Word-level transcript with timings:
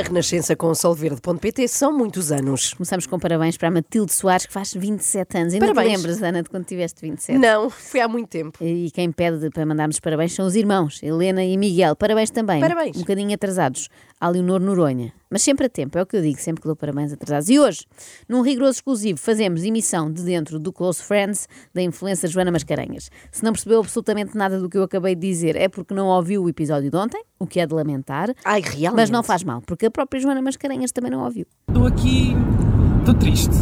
Na 0.00 0.04
Renascença 0.04 0.56
com 0.56 0.68
o 0.68 0.74
solverde.pt 0.74 1.68
são 1.68 1.92
muitos 1.92 2.32
anos. 2.32 2.72
Começamos 2.72 3.06
com 3.06 3.18
parabéns 3.18 3.58
para 3.58 3.68
a 3.68 3.70
Matilde 3.70 4.10
Soares, 4.10 4.46
que 4.46 4.52
faz 4.52 4.72
27 4.72 5.36
anos. 5.36 5.52
Ainda 5.52 5.66
Parabéns. 5.66 5.92
te 5.92 5.96
lembras, 5.98 6.22
Ana, 6.22 6.42
de 6.42 6.48
quando 6.48 6.64
tiveste 6.64 7.02
27? 7.02 7.38
Não, 7.38 7.68
foi 7.68 8.00
há 8.00 8.08
muito 8.08 8.30
tempo. 8.30 8.64
E 8.64 8.90
quem 8.92 9.12
pede 9.12 9.50
para 9.50 9.66
mandarmos 9.66 10.00
parabéns 10.00 10.32
são 10.32 10.46
os 10.46 10.56
irmãos, 10.56 11.02
Helena 11.02 11.44
e 11.44 11.54
Miguel. 11.58 11.94
Parabéns 11.94 12.30
também. 12.30 12.62
Parabéns. 12.62 12.96
Um 12.96 13.00
bocadinho 13.00 13.34
atrasados. 13.34 13.90
A 14.18 14.28
Leonor 14.28 14.60
Noronha. 14.60 15.12
Mas 15.30 15.42
sempre 15.42 15.66
a 15.66 15.68
tempo, 15.68 15.96
é 15.96 16.02
o 16.02 16.06
que 16.06 16.16
eu 16.16 16.20
digo, 16.20 16.40
sempre 16.40 16.60
que 16.60 16.66
dou 16.66 16.74
parabéns 16.74 17.12
atrasados. 17.12 17.48
E 17.48 17.58
hoje, 17.58 17.86
num 18.28 18.42
rigoroso 18.42 18.78
exclusivo, 18.78 19.18
fazemos 19.18 19.62
emissão 19.62 20.12
de 20.12 20.22
dentro 20.22 20.58
do 20.58 20.72
Close 20.72 21.02
Friends 21.02 21.48
da 21.72 21.80
influencer 21.80 22.28
Joana 22.28 22.50
Mascarenhas. 22.50 23.10
Se 23.30 23.44
não 23.44 23.52
percebeu 23.52 23.78
absolutamente 23.78 24.36
nada 24.36 24.58
do 24.58 24.68
que 24.68 24.76
eu 24.76 24.82
acabei 24.82 25.14
de 25.14 25.26
dizer, 25.26 25.54
é 25.56 25.68
porque 25.68 25.94
não 25.94 26.08
ouviu 26.08 26.42
o 26.42 26.48
episódio 26.48 26.90
de 26.90 26.96
ontem, 26.96 27.22
o 27.38 27.46
que 27.46 27.60
é 27.60 27.66
de 27.66 27.72
lamentar. 27.72 28.34
Ai, 28.44 28.60
realmente. 28.60 28.96
Mas 28.96 29.08
não 29.08 29.22
faz 29.22 29.44
mal, 29.44 29.62
porque 29.62 29.86
a 29.90 29.92
própria 29.92 30.20
Joana 30.20 30.40
Mascarenhas 30.40 30.92
também 30.92 31.10
não 31.10 31.24
ouviu. 31.24 31.46
Estou 31.68 31.86
aqui. 31.86 32.32
Estou 33.00 33.14
triste. 33.14 33.54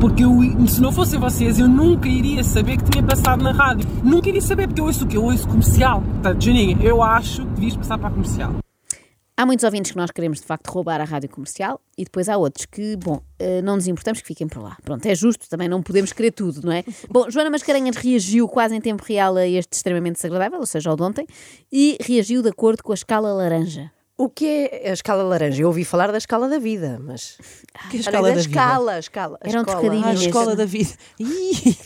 Porque 0.00 0.24
eu, 0.24 0.30
se 0.68 0.80
não 0.80 0.92
fossem 0.92 1.18
vocês, 1.18 1.58
eu 1.58 1.68
nunca 1.68 2.08
iria 2.08 2.44
saber 2.44 2.76
que 2.76 2.84
tinha 2.84 3.04
passado 3.04 3.42
na 3.42 3.50
rádio. 3.50 3.88
Nunca 4.02 4.28
iria 4.28 4.40
saber, 4.40 4.68
porque 4.68 4.80
eu 4.80 4.84
ouço 4.84 5.04
o 5.04 5.08
quê? 5.08 5.16
Eu 5.16 5.24
ouço 5.24 5.46
comercial. 5.48 6.00
Portanto, 6.00 6.44
Janinha, 6.44 6.78
eu 6.80 7.02
acho 7.02 7.42
que 7.42 7.54
devias 7.54 7.76
passar 7.76 7.98
para 7.98 8.08
a 8.08 8.10
comercial. 8.12 8.54
Há 9.36 9.46
muitos 9.46 9.64
ouvintes 9.64 9.92
que 9.92 9.96
nós 9.96 10.10
queremos 10.10 10.40
de 10.40 10.46
facto 10.46 10.68
roubar 10.68 11.00
a 11.00 11.04
rádio 11.04 11.28
comercial 11.28 11.80
e 11.96 12.04
depois 12.04 12.28
há 12.28 12.36
outros 12.36 12.66
que, 12.66 12.96
bom, 12.96 13.20
eh, 13.38 13.62
não 13.62 13.76
nos 13.76 13.86
importamos 13.86 14.20
que 14.20 14.26
fiquem 14.26 14.48
por 14.48 14.62
lá. 14.62 14.76
Pronto, 14.82 15.04
é 15.06 15.14
justo, 15.14 15.48
também 15.48 15.68
não 15.68 15.80
podemos 15.80 16.12
querer 16.12 16.32
tudo, 16.32 16.60
não 16.64 16.72
é? 16.72 16.84
Bom, 17.08 17.30
Joana 17.30 17.48
Mascarenhas 17.48 17.96
reagiu 17.96 18.48
quase 18.48 18.74
em 18.74 18.80
tempo 18.80 19.04
real 19.06 19.36
a 19.36 19.46
este 19.46 19.74
extremamente 19.74 20.16
desagradável, 20.16 20.58
ou 20.58 20.66
seja, 20.66 20.90
ao 20.90 20.96
de 20.96 21.02
ontem, 21.04 21.26
e 21.70 21.96
reagiu 22.00 22.42
de 22.42 22.48
acordo 22.48 22.82
com 22.82 22.90
a 22.90 22.94
escala 22.96 23.32
laranja. 23.32 23.92
O 24.20 24.28
que 24.28 24.68
é 24.72 24.90
a 24.90 24.92
escala 24.92 25.22
laranja? 25.22 25.62
Eu 25.62 25.68
ouvi 25.68 25.84
falar 25.84 26.10
da 26.10 26.18
escala 26.18 26.48
da 26.48 26.58
vida, 26.58 26.98
mas. 27.00 27.38
Que 27.88 27.98
é 27.98 28.00
a 28.00 28.00
Ah, 28.00 28.00
escala 28.00 28.28
da 28.30 28.34
da 28.34 28.40
vida? 28.40 28.50
escala, 28.50 28.92
a 28.94 28.98
escala. 28.98 29.38
Era 29.44 29.60
um 29.60 29.64
trocadilho 29.64 30.04
Ah, 30.04 30.08
a 30.08 30.14
escola 30.14 30.56
da 30.56 30.64
vida. 30.64 30.90
Ih, 31.20 31.76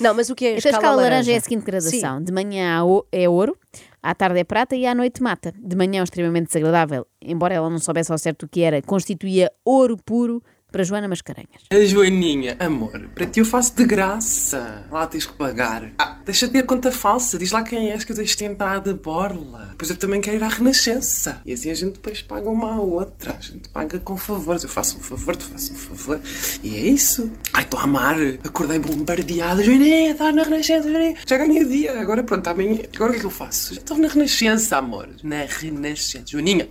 Não, 0.00 0.14
mas 0.14 0.30
o 0.30 0.34
que 0.34 0.46
é 0.46 0.48
a 0.48 0.56
Então, 0.56 0.70
a 0.70 0.72
escala, 0.72 0.76
escala 0.78 1.02
laranja 1.02 1.32
é 1.32 1.36
a 1.36 1.40
seguinte 1.40 1.64
gradação: 1.66 2.22
de 2.22 2.32
manhã 2.32 2.82
é 3.12 3.28
ouro, 3.28 3.54
à 4.02 4.14
tarde 4.14 4.38
é 4.40 4.44
prata 4.44 4.74
e 4.74 4.86
à 4.86 4.94
noite 4.94 5.22
mata. 5.22 5.52
De 5.58 5.76
manhã 5.76 6.00
é 6.00 6.04
extremamente 6.04 6.46
desagradável, 6.46 7.06
embora 7.20 7.52
ela 7.52 7.68
não 7.68 7.78
soubesse 7.78 8.10
ao 8.10 8.16
certo 8.16 8.44
o 8.44 8.48
que 8.48 8.62
era, 8.62 8.80
constituía 8.80 9.52
ouro 9.62 9.98
puro 9.98 10.42
para 10.72 10.82
Joana 10.82 11.06
Mascarenhas. 11.06 11.62
A 11.70 11.84
Joaninha, 11.84 12.56
amor, 12.58 13.08
para 13.14 13.26
ti 13.26 13.40
eu 13.40 13.44
faço 13.44 13.76
de 13.76 13.84
graça. 13.84 14.86
Lá 14.90 15.06
tens 15.06 15.26
que 15.26 15.34
pagar. 15.34 15.92
Ah, 15.98 16.18
deixa 16.24 16.46
de 16.46 16.54
ter 16.54 16.64
conta 16.64 16.90
falsa. 16.90 17.38
Diz 17.38 17.52
lá 17.52 17.62
quem 17.62 17.90
és 17.90 18.02
que 18.04 18.12
eu 18.12 18.16
deixo 18.16 18.36
de 18.36 18.44
entrar 18.46 18.80
de 18.80 18.94
borla. 18.94 19.68
Depois 19.72 19.90
eu 19.90 19.96
também 19.96 20.20
quero 20.20 20.38
ir 20.38 20.42
à 20.42 20.48
Renascença. 20.48 21.40
E 21.44 21.52
assim 21.52 21.70
a 21.70 21.74
gente 21.74 21.92
depois 21.92 22.22
paga 22.22 22.48
uma 22.48 22.72
à 22.72 22.80
outra. 22.80 23.36
A 23.38 23.40
gente 23.40 23.68
paga 23.68 23.98
com 23.98 24.16
favores. 24.16 24.62
Eu 24.62 24.70
faço 24.70 24.96
um 24.96 25.00
favor, 25.00 25.36
tu 25.36 25.44
fazes 25.44 25.70
um 25.70 25.74
favor. 25.74 26.20
E 26.62 26.74
é 26.76 26.80
isso. 26.80 27.30
Ai, 27.52 27.64
estou 27.64 27.78
a 27.78 27.84
amar. 27.84 28.16
Acordei 28.42 28.78
bombardeada. 28.78 29.62
Joaninha, 29.62 30.12
está 30.12 30.32
na 30.32 30.42
Renascença, 30.42 30.90
Joaninha. 30.90 31.16
Já 31.26 31.36
ganhei 31.36 31.62
o 31.62 31.68
dia. 31.68 32.00
Agora 32.00 32.22
pronto, 32.22 32.46
amanhã. 32.48 32.78
Agora 32.94 33.10
o 33.10 33.12
que 33.12 33.18
é 33.18 33.20
que 33.20 33.26
eu 33.26 33.30
faço? 33.30 33.74
Já 33.74 33.80
estou 33.80 33.98
na 33.98 34.08
Renascença, 34.08 34.78
amor. 34.78 35.08
Na 35.22 35.44
Renascença. 35.44 36.24
Joaninha. 36.26 36.68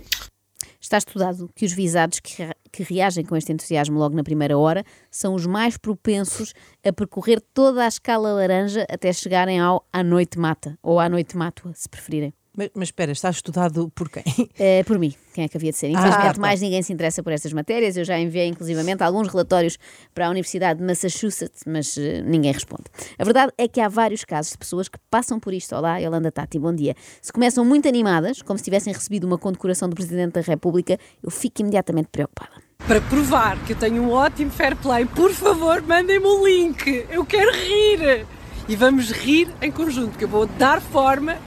Está 0.92 0.98
estudado 0.98 1.48
que 1.54 1.64
os 1.64 1.72
visados 1.72 2.20
que, 2.20 2.46
que 2.70 2.82
reagem 2.82 3.24
com 3.24 3.34
este 3.34 3.50
entusiasmo 3.50 3.98
logo 3.98 4.14
na 4.14 4.22
primeira 4.22 4.58
hora 4.58 4.84
são 5.10 5.32
os 5.32 5.46
mais 5.46 5.78
propensos 5.78 6.52
a 6.84 6.92
percorrer 6.92 7.40
toda 7.54 7.82
a 7.82 7.88
escala 7.88 8.34
laranja 8.34 8.86
até 8.90 9.10
chegarem 9.10 9.58
ao 9.58 9.88
à 9.90 10.02
noite 10.02 10.38
mata, 10.38 10.78
ou 10.82 11.00
à 11.00 11.08
noite 11.08 11.34
mátua, 11.34 11.72
se 11.74 11.88
preferirem. 11.88 12.34
Mas, 12.56 12.70
mas 12.74 12.88
espera, 12.88 13.12
está 13.12 13.30
estudado 13.30 13.90
por 13.94 14.10
quem? 14.10 14.22
É, 14.58 14.82
por 14.84 14.98
mim, 14.98 15.14
quem 15.32 15.44
é 15.44 15.48
que 15.48 15.56
havia 15.56 15.72
de 15.72 15.78
ser? 15.78 15.88
Infelizmente, 15.88 16.34
tá. 16.34 16.40
mais 16.40 16.60
ninguém 16.60 16.82
se 16.82 16.92
interessa 16.92 17.22
por 17.22 17.32
estas 17.32 17.52
matérias. 17.52 17.96
Eu 17.96 18.04
já 18.04 18.18
enviei, 18.18 18.46
inclusivamente, 18.46 19.02
alguns 19.02 19.28
relatórios 19.28 19.78
para 20.14 20.26
a 20.26 20.30
Universidade 20.30 20.80
de 20.80 20.84
Massachusetts, 20.84 21.62
mas 21.66 21.96
eh, 21.96 22.20
ninguém 22.22 22.52
responde. 22.52 22.84
A 23.18 23.24
verdade 23.24 23.52
é 23.56 23.66
que 23.66 23.80
há 23.80 23.88
vários 23.88 24.24
casos 24.24 24.52
de 24.52 24.58
pessoas 24.58 24.88
que 24.88 24.98
passam 25.10 25.40
por 25.40 25.54
isto. 25.54 25.74
Olá, 25.74 25.96
Yolanda 25.96 26.30
Tati, 26.30 26.58
bom 26.58 26.74
dia. 26.74 26.94
Se 27.22 27.32
começam 27.32 27.64
muito 27.64 27.88
animadas, 27.88 28.42
como 28.42 28.58
se 28.58 28.64
tivessem 28.64 28.92
recebido 28.92 29.26
uma 29.26 29.38
condecoração 29.38 29.88
do 29.88 29.96
Presidente 29.96 30.34
da 30.34 30.42
República, 30.42 30.98
eu 31.22 31.30
fico 31.30 31.62
imediatamente 31.62 32.08
preocupada. 32.12 32.52
Para 32.86 33.00
provar 33.00 33.64
que 33.64 33.72
eu 33.72 33.76
tenho 33.76 34.02
um 34.02 34.10
ótimo 34.10 34.50
fair 34.50 34.76
play, 34.76 35.06
por 35.06 35.32
favor, 35.32 35.80
mandem-me 35.80 36.26
o 36.26 36.46
link. 36.46 37.06
Eu 37.08 37.24
quero 37.24 37.50
rir. 37.52 38.26
E 38.68 38.76
vamos 38.76 39.10
rir 39.10 39.48
em 39.62 39.70
conjunto, 39.70 40.10
porque 40.10 40.24
eu 40.24 40.28
vou 40.28 40.46
dar 40.46 40.80
forma 40.80 41.38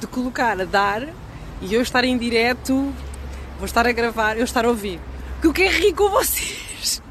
de 0.00 0.06
colocar 0.06 0.60
a 0.60 0.64
dar 0.64 1.08
e 1.60 1.74
eu 1.74 1.82
estar 1.82 2.04
em 2.04 2.16
direto, 2.16 2.92
vou 3.58 3.66
estar 3.66 3.86
a 3.86 3.92
gravar, 3.92 4.36
eu 4.36 4.44
estar 4.44 4.64
a 4.64 4.68
ouvir. 4.68 4.98
Porque 5.34 5.46
eu 5.46 5.52
quero 5.52 5.76
rir 5.76 5.92
com 5.94 6.08
vocês. 6.10 7.02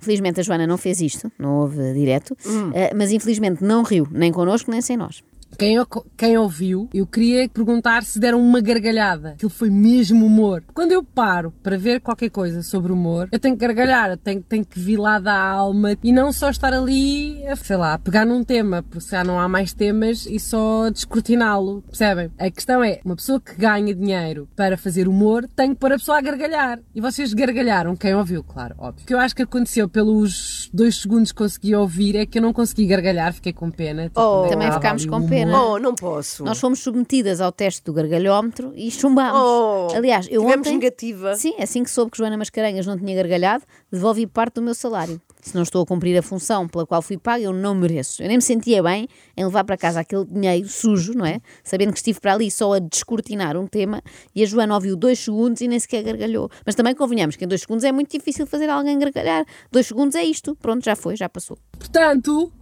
Felizmente 0.00 0.40
a 0.40 0.42
Joana 0.42 0.66
não 0.66 0.78
fez 0.78 1.00
isto, 1.00 1.32
não 1.38 1.56
houve 1.56 1.92
direto, 1.94 2.36
eh, 2.74 2.92
mas 2.94 3.10
infelizmente 3.10 3.64
não 3.64 3.82
riu, 3.82 4.06
nem 4.10 4.30
connosco, 4.30 4.70
nem 4.70 4.80
sem 4.80 4.96
nós. 4.96 5.24
Quem, 5.58 5.76
quem 6.16 6.36
ouviu, 6.38 6.88
eu 6.92 7.06
queria 7.06 7.48
perguntar 7.48 8.02
se 8.04 8.18
deram 8.18 8.40
uma 8.40 8.60
gargalhada. 8.60 9.30
Aquilo 9.30 9.50
foi 9.50 9.70
mesmo 9.70 10.26
humor. 10.26 10.62
Quando 10.74 10.92
eu 10.92 11.02
paro 11.02 11.52
para 11.62 11.78
ver 11.78 12.00
qualquer 12.00 12.30
coisa 12.30 12.62
sobre 12.62 12.92
humor, 12.92 13.28
eu 13.32 13.38
tenho 13.38 13.56
que 13.56 13.66
gargalhar, 13.66 14.10
eu 14.10 14.16
tenho, 14.16 14.42
tenho 14.42 14.64
que 14.64 14.78
vir 14.78 14.98
lá 14.98 15.18
da 15.18 15.38
alma 15.38 15.96
e 16.02 16.12
não 16.12 16.32
só 16.32 16.50
estar 16.50 16.72
ali, 16.72 17.46
a, 17.46 17.56
sei 17.56 17.76
lá, 17.76 17.94
a 17.94 17.98
pegar 17.98 18.24
num 18.26 18.44
tema, 18.44 18.82
porque 18.82 19.08
já 19.08 19.24
não 19.24 19.40
há 19.40 19.48
mais 19.48 19.72
temas 19.72 20.26
e 20.26 20.38
só 20.38 20.90
descortiná-lo. 20.90 21.82
Percebem? 21.82 22.30
A 22.38 22.50
questão 22.50 22.82
é, 22.84 23.00
uma 23.04 23.16
pessoa 23.16 23.40
que 23.40 23.54
ganha 23.56 23.94
dinheiro 23.94 24.48
para 24.54 24.76
fazer 24.76 25.08
humor 25.08 25.48
tem 25.56 25.70
que 25.70 25.80
pôr 25.80 25.92
a 25.92 25.96
pessoa 25.96 26.18
a 26.18 26.20
gargalhar. 26.20 26.80
E 26.94 27.00
vocês 27.00 27.32
gargalharam, 27.32 27.96
quem 27.96 28.14
ouviu, 28.14 28.44
claro, 28.44 28.74
óbvio. 28.78 29.04
O 29.04 29.06
que 29.06 29.14
eu 29.14 29.18
acho 29.18 29.34
que 29.34 29.42
aconteceu 29.42 29.88
pelos 29.88 30.70
dois 30.72 30.96
segundos 30.96 31.32
que 31.32 31.38
consegui 31.38 31.74
ouvir 31.74 32.16
é 32.16 32.26
que 32.26 32.38
eu 32.38 32.42
não 32.42 32.52
consegui 32.52 32.86
gargalhar, 32.86 33.32
fiquei 33.32 33.52
com 33.52 33.70
pena. 33.70 34.04
Tipo, 34.04 34.20
Oh. 34.20 34.48
Também 34.48 34.70
ficámos 34.72 35.06
com 35.06 35.26
pena. 35.26 35.45
Humor? 35.46 35.76
Oh, 35.76 35.78
não 35.78 35.94
posso. 35.94 36.44
Nós 36.44 36.58
fomos 36.58 36.80
submetidas 36.80 37.40
ao 37.40 37.52
teste 37.52 37.82
do 37.84 37.92
gargalhómetro 37.92 38.72
e 38.74 38.90
chumbámos. 38.90 39.40
Oh, 39.40 39.88
Aliás, 39.94 40.26
eu 40.30 40.42
tivemos 40.42 40.66
ontem... 40.66 40.78
negativa. 40.78 41.36
Sim, 41.36 41.54
assim 41.58 41.82
que 41.82 41.90
soube 41.90 42.10
que 42.10 42.18
Joana 42.18 42.36
Mascarenhas 42.36 42.86
não 42.86 42.98
tinha 42.98 43.14
gargalhado, 43.14 43.64
devolvi 43.90 44.26
parte 44.26 44.54
do 44.54 44.62
meu 44.62 44.74
salário. 44.74 45.20
Se 45.40 45.54
não 45.54 45.62
estou 45.62 45.82
a 45.82 45.86
cumprir 45.86 46.18
a 46.18 46.22
função 46.22 46.66
pela 46.66 46.84
qual 46.84 47.00
fui 47.00 47.16
paga, 47.16 47.44
eu 47.44 47.52
não 47.52 47.72
mereço. 47.74 48.20
Eu 48.20 48.26
nem 48.26 48.36
me 48.36 48.42
sentia 48.42 48.82
bem 48.82 49.06
em 49.36 49.44
levar 49.44 49.62
para 49.62 49.76
casa 49.76 50.00
aquele 50.00 50.24
dinheiro 50.24 50.68
sujo, 50.68 51.12
não 51.14 51.24
é? 51.24 51.40
Sabendo 51.62 51.92
que 51.92 51.98
estive 51.98 52.18
para 52.18 52.34
ali 52.34 52.50
só 52.50 52.74
a 52.74 52.78
descortinar 52.80 53.56
um 53.56 53.66
tema 53.66 54.02
e 54.34 54.42
a 54.42 54.46
Joana 54.46 54.74
ouviu 54.74 54.96
dois 54.96 55.20
segundos 55.20 55.60
e 55.60 55.68
nem 55.68 55.78
sequer 55.78 56.02
gargalhou. 56.02 56.50
Mas 56.64 56.74
também 56.74 56.94
convenhamos 56.96 57.36
que 57.36 57.44
em 57.44 57.48
dois 57.48 57.60
segundos 57.60 57.84
é 57.84 57.92
muito 57.92 58.10
difícil 58.10 58.44
fazer 58.44 58.68
alguém 58.68 58.98
gargalhar. 58.98 59.46
Dois 59.70 59.86
segundos 59.86 60.16
é 60.16 60.24
isto. 60.24 60.56
Pronto, 60.56 60.84
já 60.84 60.96
foi, 60.96 61.14
já 61.14 61.28
passou. 61.28 61.56
Portanto, 61.78 62.52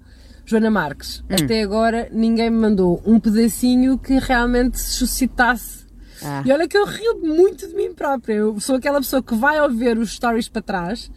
Joana 0.47 0.71
Marques, 0.71 1.21
Hum. 1.31 1.35
até 1.45 1.63
agora 1.63 2.09
ninguém 2.13 2.51
me 2.51 2.59
mandou 2.59 3.03
um 3.07 3.19
pedacinho 3.19 3.99
que 3.99 4.19
realmente 4.19 4.79
se 4.79 4.93
suscitasse. 4.99 5.85
Ah. 6.23 6.43
E 6.47 6.53
olha 6.53 6.67
que 6.69 6.77
eu 6.77 6.87
rio 6.87 7.21
muito 7.23 7.67
de 7.69 7.75
mim 7.75 7.93
própria. 7.93 8.35
Eu 8.35 8.59
sou 8.61 8.77
aquela 8.77 8.99
pessoa 9.01 9.23
que 9.23 9.35
vai 9.35 9.61
ouvir 9.61 9.99
os 9.99 10.13
stories 10.15 10.49
para 10.49 10.63
trás 10.63 11.11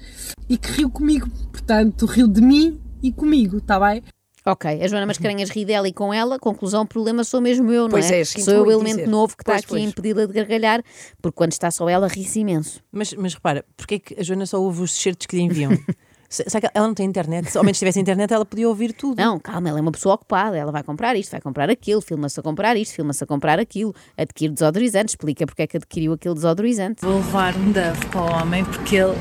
e 0.50 0.58
que 0.58 0.72
riu 0.72 0.90
comigo. 0.90 1.30
Portanto, 1.52 2.06
rio 2.06 2.28
de 2.28 2.42
mim 2.42 2.80
e 3.02 3.12
comigo, 3.12 3.58
está 3.58 3.80
bem? 3.80 4.02
Ok, 4.46 4.82
a 4.82 4.88
Joana 4.88 5.06
Mascarenhas 5.06 5.50
ri 5.50 5.66
dela 5.66 5.90
e 5.90 5.94
com 5.94 6.14
ela, 6.14 6.40
conclusão, 6.40 6.84
o 6.84 6.88
problema 6.88 7.22
sou 7.26 7.42
mesmo 7.42 7.70
eu, 7.70 7.84
não 7.84 7.90
Pois 7.90 8.10
é? 8.10 8.22
é, 8.22 8.26
sou 8.26 8.54
eu 8.54 8.64
o 8.66 8.72
elemento 8.72 8.96
dizer. 9.00 9.08
novo 9.10 9.36
que 9.36 9.44
está 9.44 9.52
Pois, 9.54 9.64
aqui 9.66 9.74
a 9.74 9.78
pois. 9.78 9.90
impedi-la 9.90 10.26
de 10.26 10.32
gargalhar, 10.34 10.82
porque 11.22 11.36
quando 11.36 11.52
está 11.52 11.70
só 11.70 11.90
ela, 11.90 12.08
ri-se 12.08 12.40
imenso. 12.40 12.82
Mas, 12.90 13.14
mas 13.14 13.34
repara, 13.34 13.66
porque 13.76 13.96
é 13.96 14.00
que 14.00 14.18
a 14.18 14.24
Joana 14.24 14.46
só 14.46 14.62
ouve 14.62 14.82
os 14.84 14.92
certos 14.98 15.28
que 15.28 15.36
lhe 15.36 15.42
enviam? 15.44 15.72
Se- 16.30 16.44
Sabe 16.50 16.68
que 16.68 16.72
ela 16.78 16.88
não 16.88 16.94
tem 16.94 17.06
internet? 17.06 17.50
Se 17.52 17.58
ao 17.58 17.64
menos 17.64 17.78
tivesse 17.80 18.00
internet, 18.00 18.34
ela 18.34 18.46
podia 18.46 18.68
ouvir 18.68 18.92
tudo. 18.94 19.18
Não, 19.22 19.40
calma, 19.40 19.70
ela 19.70 19.80
é 19.80 19.82
uma 19.82 19.92
pessoa 19.92 20.16
ocupada, 20.16 20.58
ela 20.58 20.72
vai 20.72 20.84
comprar 20.84 21.16
isto, 21.16 21.32
vai 21.32 21.40
comprar 21.42 21.70
aquilo, 21.70 22.02
filma-se 22.02 22.40
a 22.40 22.44
comprar 22.44 22.76
isto, 22.76 22.94
filma-se 22.96 23.24
a 23.24 23.28
comprar 23.28 23.60
aquilo, 23.60 23.94
adquire 24.18 24.54
desodorizante, 24.54 25.12
explica 25.12 25.46
porque 25.46 25.62
é 25.64 25.68
que 25.68 25.78
adquiriu 25.78 26.14
aquele 26.14 26.36
desodorizante. 26.36 27.02
Vou 27.02 27.16
levar 27.18 27.56
um 27.56 27.72
Dove 27.72 28.06
para 28.08 28.22
o 28.22 28.42
homem 28.42 28.66
porque 28.66 28.98
ele 28.98 29.16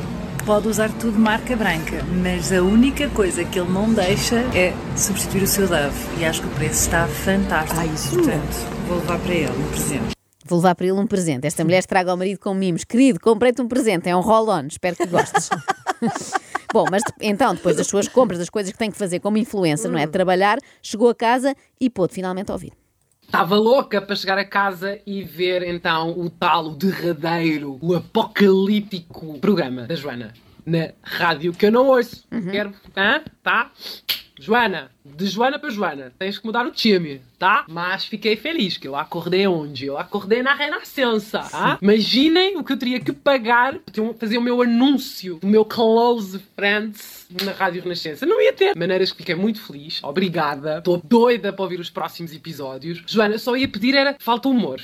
pode 0.44 0.68
usar 0.68 0.90
tudo 0.98 1.18
marca 1.18 1.54
branca, 1.56 2.04
mas 2.22 2.52
a 2.52 2.62
única 2.62 3.08
coisa 3.10 3.44
que 3.44 3.58
ele 3.58 3.70
não 3.70 3.92
deixa 3.92 4.36
é 4.56 4.72
substituir 4.96 5.42
o 5.42 5.46
seu 5.46 5.66
Dove. 5.68 5.96
E 6.18 6.24
acho 6.24 6.40
que 6.42 6.46
o 6.48 6.50
preço 6.50 6.80
está 6.82 7.06
fantástico. 7.06 7.80
Ah, 7.80 7.86
isso 7.86 8.10
Portanto, 8.16 8.86
vou 8.88 8.98
levar 8.98 9.18
para 9.18 9.34
ele 9.34 9.50
um 9.50 9.68
presente. 9.68 10.16
Vou 10.48 10.58
levar 10.58 10.74
para 10.76 10.86
ele 10.86 10.92
um 10.98 11.06
presente. 11.08 11.44
Esta 11.46 11.64
mulher 11.64 11.78
estraga 11.80 12.10
ao 12.12 12.16
marido 12.16 12.38
com 12.38 12.54
mimos. 12.54 12.84
Querido, 12.84 13.18
comprei-te 13.18 13.60
um 13.60 13.66
presente, 13.66 14.08
é 14.08 14.14
um 14.16 14.20
roll-on, 14.20 14.66
espero 14.68 14.94
que 14.94 15.06
gostes. 15.06 15.50
Bom, 16.76 16.84
mas 16.90 17.02
então, 17.22 17.54
depois 17.54 17.74
das 17.74 17.86
suas 17.86 18.06
compras, 18.06 18.38
das 18.38 18.50
coisas 18.50 18.70
que 18.70 18.76
tem 18.76 18.90
que 18.90 18.98
fazer 18.98 19.18
como 19.18 19.38
influencer, 19.38 19.90
não 19.90 19.98
é? 19.98 20.06
Trabalhar, 20.06 20.58
chegou 20.82 21.08
a 21.08 21.14
casa 21.14 21.56
e 21.80 21.88
pôde 21.88 22.12
finalmente 22.12 22.52
ouvir. 22.52 22.74
Estava 23.22 23.56
louca 23.56 24.02
para 24.02 24.14
chegar 24.14 24.36
a 24.36 24.44
casa 24.44 25.00
e 25.06 25.22
ver 25.22 25.62
então 25.62 26.10
o 26.10 26.28
tal, 26.28 26.66
o 26.66 26.76
derradeiro, 26.76 27.78
o 27.80 27.94
apocalíptico 27.94 29.38
programa 29.38 29.86
da 29.86 29.94
Joana 29.94 30.34
na 30.66 30.90
rádio 31.02 31.54
que 31.54 31.64
eu 31.64 31.72
não 31.72 31.88
ouço. 31.88 32.26
Quero. 32.50 32.74
Hã? 32.94 33.22
Tá? 33.42 33.70
Joana, 34.38 34.90
de 35.04 35.26
Joana 35.26 35.58
para 35.58 35.70
Joana, 35.70 36.12
tens 36.18 36.38
que 36.38 36.44
mudar 36.46 36.66
o 36.66 36.70
time, 36.70 37.20
tá? 37.38 37.64
Mas 37.68 38.04
fiquei 38.04 38.36
feliz 38.36 38.76
que 38.76 38.86
eu 38.86 38.94
acordei 38.94 39.46
onde? 39.46 39.86
Eu 39.86 39.96
acordei 39.98 40.42
na 40.42 40.54
Renascença, 40.54 41.40
tá? 41.40 41.78
Imaginem 41.80 42.56
o 42.56 42.64
que 42.64 42.72
eu 42.72 42.76
teria 42.76 43.00
que 43.00 43.12
pagar 43.12 43.78
para 43.78 44.14
fazer 44.14 44.38
o 44.38 44.42
meu 44.42 44.60
anúncio 44.62 45.36
do 45.36 45.46
meu 45.46 45.64
Close 45.64 46.38
Friends 46.54 47.26
na 47.42 47.52
Rádio 47.52 47.82
Renascença. 47.82 48.26
Não 48.26 48.40
ia 48.40 48.52
ter. 48.52 48.76
Maneiras 48.76 49.10
que 49.10 49.18
fiquei 49.18 49.34
muito 49.34 49.60
feliz. 49.60 50.00
Obrigada. 50.02 50.78
Estou 50.78 51.00
doida 51.02 51.52
para 51.52 51.62
ouvir 51.62 51.80
os 51.80 51.90
próximos 51.90 52.32
episódios. 52.34 53.02
Joana, 53.06 53.38
só 53.38 53.56
ia 53.56 53.68
pedir 53.68 53.94
era 53.94 54.16
falta 54.20 54.48
humor. 54.48 54.80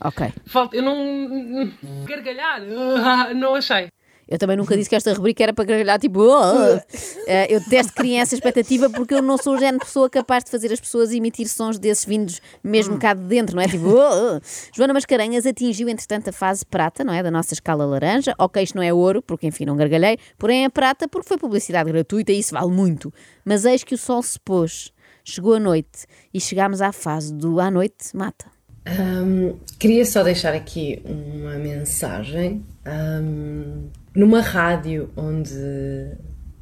Ok. 0.00 0.32
Falta. 0.46 0.76
Eu 0.76 0.82
não. 0.82 1.72
Gargalhar. 2.04 2.62
Ah, 2.98 3.34
Não 3.34 3.54
achei. 3.54 3.88
Eu 4.28 4.38
também 4.38 4.56
nunca 4.56 4.76
disse 4.76 4.88
que 4.90 4.96
esta 4.96 5.12
rubrica 5.12 5.42
era 5.44 5.52
para 5.52 5.64
gargalhar, 5.64 6.00
tipo, 6.00 6.20
"Oh". 6.20 6.80
Eh, 7.28 7.46
eu 7.54 7.60
detesto 7.60 7.92
criar 7.92 8.22
essa 8.22 8.34
expectativa 8.34 8.90
porque 8.90 9.14
eu 9.14 9.22
não 9.22 9.38
sou 9.38 9.54
o 9.54 9.58
género 9.58 9.78
de 9.78 9.84
pessoa 9.86 10.10
capaz 10.10 10.42
de 10.44 10.50
fazer 10.50 10.72
as 10.72 10.80
pessoas 10.80 11.12
emitir 11.12 11.48
sons 11.48 11.78
desses 11.78 12.04
vindos 12.04 12.40
mesmo 12.62 12.98
cá 12.98 13.14
de 13.14 13.22
dentro, 13.22 13.54
não 13.54 13.62
é? 13.62 13.68
Tipo, 13.68 13.86
"Oh". 13.88 14.40
Joana 14.74 14.92
Mascarenhas 14.94 15.46
atingiu, 15.46 15.88
entretanto, 15.88 16.28
a 16.28 16.32
fase 16.32 16.66
prata, 16.66 17.04
não 17.04 17.12
é? 17.12 17.22
Da 17.22 17.30
nossa 17.30 17.54
escala 17.54 17.86
laranja. 17.86 18.34
Ok, 18.38 18.60
isto 18.62 18.74
não 18.74 18.82
é 18.82 18.92
ouro, 18.92 19.22
porque 19.22 19.46
enfim 19.46 19.64
não 19.64 19.76
gargalhei, 19.76 20.18
porém 20.36 20.64
é 20.64 20.68
prata 20.68 21.06
porque 21.06 21.28
foi 21.28 21.38
publicidade 21.38 21.90
gratuita 21.90 22.32
e 22.32 22.38
isso 22.40 22.52
vale 22.52 22.70
muito. 22.72 23.12
Mas 23.44 23.64
eis 23.64 23.84
que 23.84 23.94
o 23.94 23.98
sol 23.98 24.22
se 24.22 24.40
pôs, 24.40 24.92
chegou 25.24 25.54
a 25.54 25.60
noite 25.60 26.04
e 26.34 26.40
chegámos 26.40 26.80
à 26.80 26.90
fase 26.90 27.32
do 27.32 27.60
à 27.60 27.70
noite 27.70 28.16
mata. 28.16 28.46
Hum, 28.88 29.56
queria 29.78 30.04
só 30.04 30.22
deixar 30.22 30.54
aqui 30.54 31.02
uma 31.04 31.56
mensagem. 31.56 32.64
Hum, 32.86 33.88
numa 34.16 34.40
rádio 34.40 35.10
onde 35.14 36.16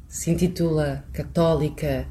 se 0.09 0.29
intitula 0.29 1.05
Católica 1.13 2.05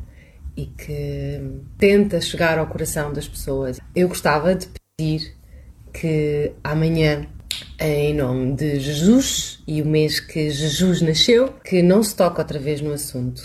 e 0.56 0.66
que 0.66 1.40
tenta 1.76 2.20
chegar 2.20 2.58
ao 2.58 2.66
coração 2.66 3.12
das 3.12 3.28
pessoas, 3.28 3.78
eu 3.94 4.08
gostava 4.08 4.54
de 4.54 4.68
pedir 4.96 5.36
que 5.92 6.52
amanhã, 6.64 7.26
em 7.78 8.14
nome 8.14 8.54
de 8.54 8.80
Jesus 8.80 9.62
e 9.66 9.82
o 9.82 9.86
mês 9.86 10.18
que 10.18 10.48
Jesus 10.48 11.02
nasceu, 11.02 11.52
que 11.64 11.82
não 11.82 12.02
se 12.02 12.16
toque 12.16 12.40
outra 12.40 12.58
vez 12.58 12.80
no 12.80 12.92
assunto. 12.92 13.42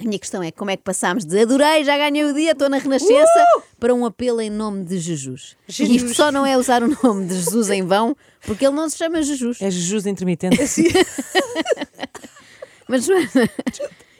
A 0.00 0.04
minha 0.04 0.18
questão 0.18 0.42
é 0.42 0.50
como 0.50 0.70
é 0.70 0.76
que 0.76 0.82
passámos 0.82 1.26
de 1.26 1.40
adorei, 1.40 1.84
já 1.84 1.98
ganhei 1.98 2.24
o 2.24 2.32
dia, 2.32 2.52
estou 2.52 2.70
na 2.70 2.78
Renascença, 2.78 3.44
para 3.78 3.94
um 3.94 4.06
apelo 4.06 4.40
em 4.40 4.48
nome 4.48 4.84
de 4.84 4.98
Jesus. 4.98 5.56
Jesus. 5.68 6.02
Isto 6.02 6.14
só 6.14 6.32
não 6.32 6.46
é 6.46 6.56
usar 6.56 6.82
o 6.82 6.88
nome 7.02 7.26
de 7.26 7.34
Jesus 7.34 7.68
em 7.68 7.84
vão, 7.84 8.16
porque 8.46 8.66
ele 8.66 8.74
não 8.74 8.88
se 8.88 8.96
chama 8.96 9.22
Jesus. 9.22 9.60
É 9.60 9.70
jejus 9.70 10.06
intermitente. 10.06 10.56
Mas, 12.88 13.04
Joana, 13.04 13.28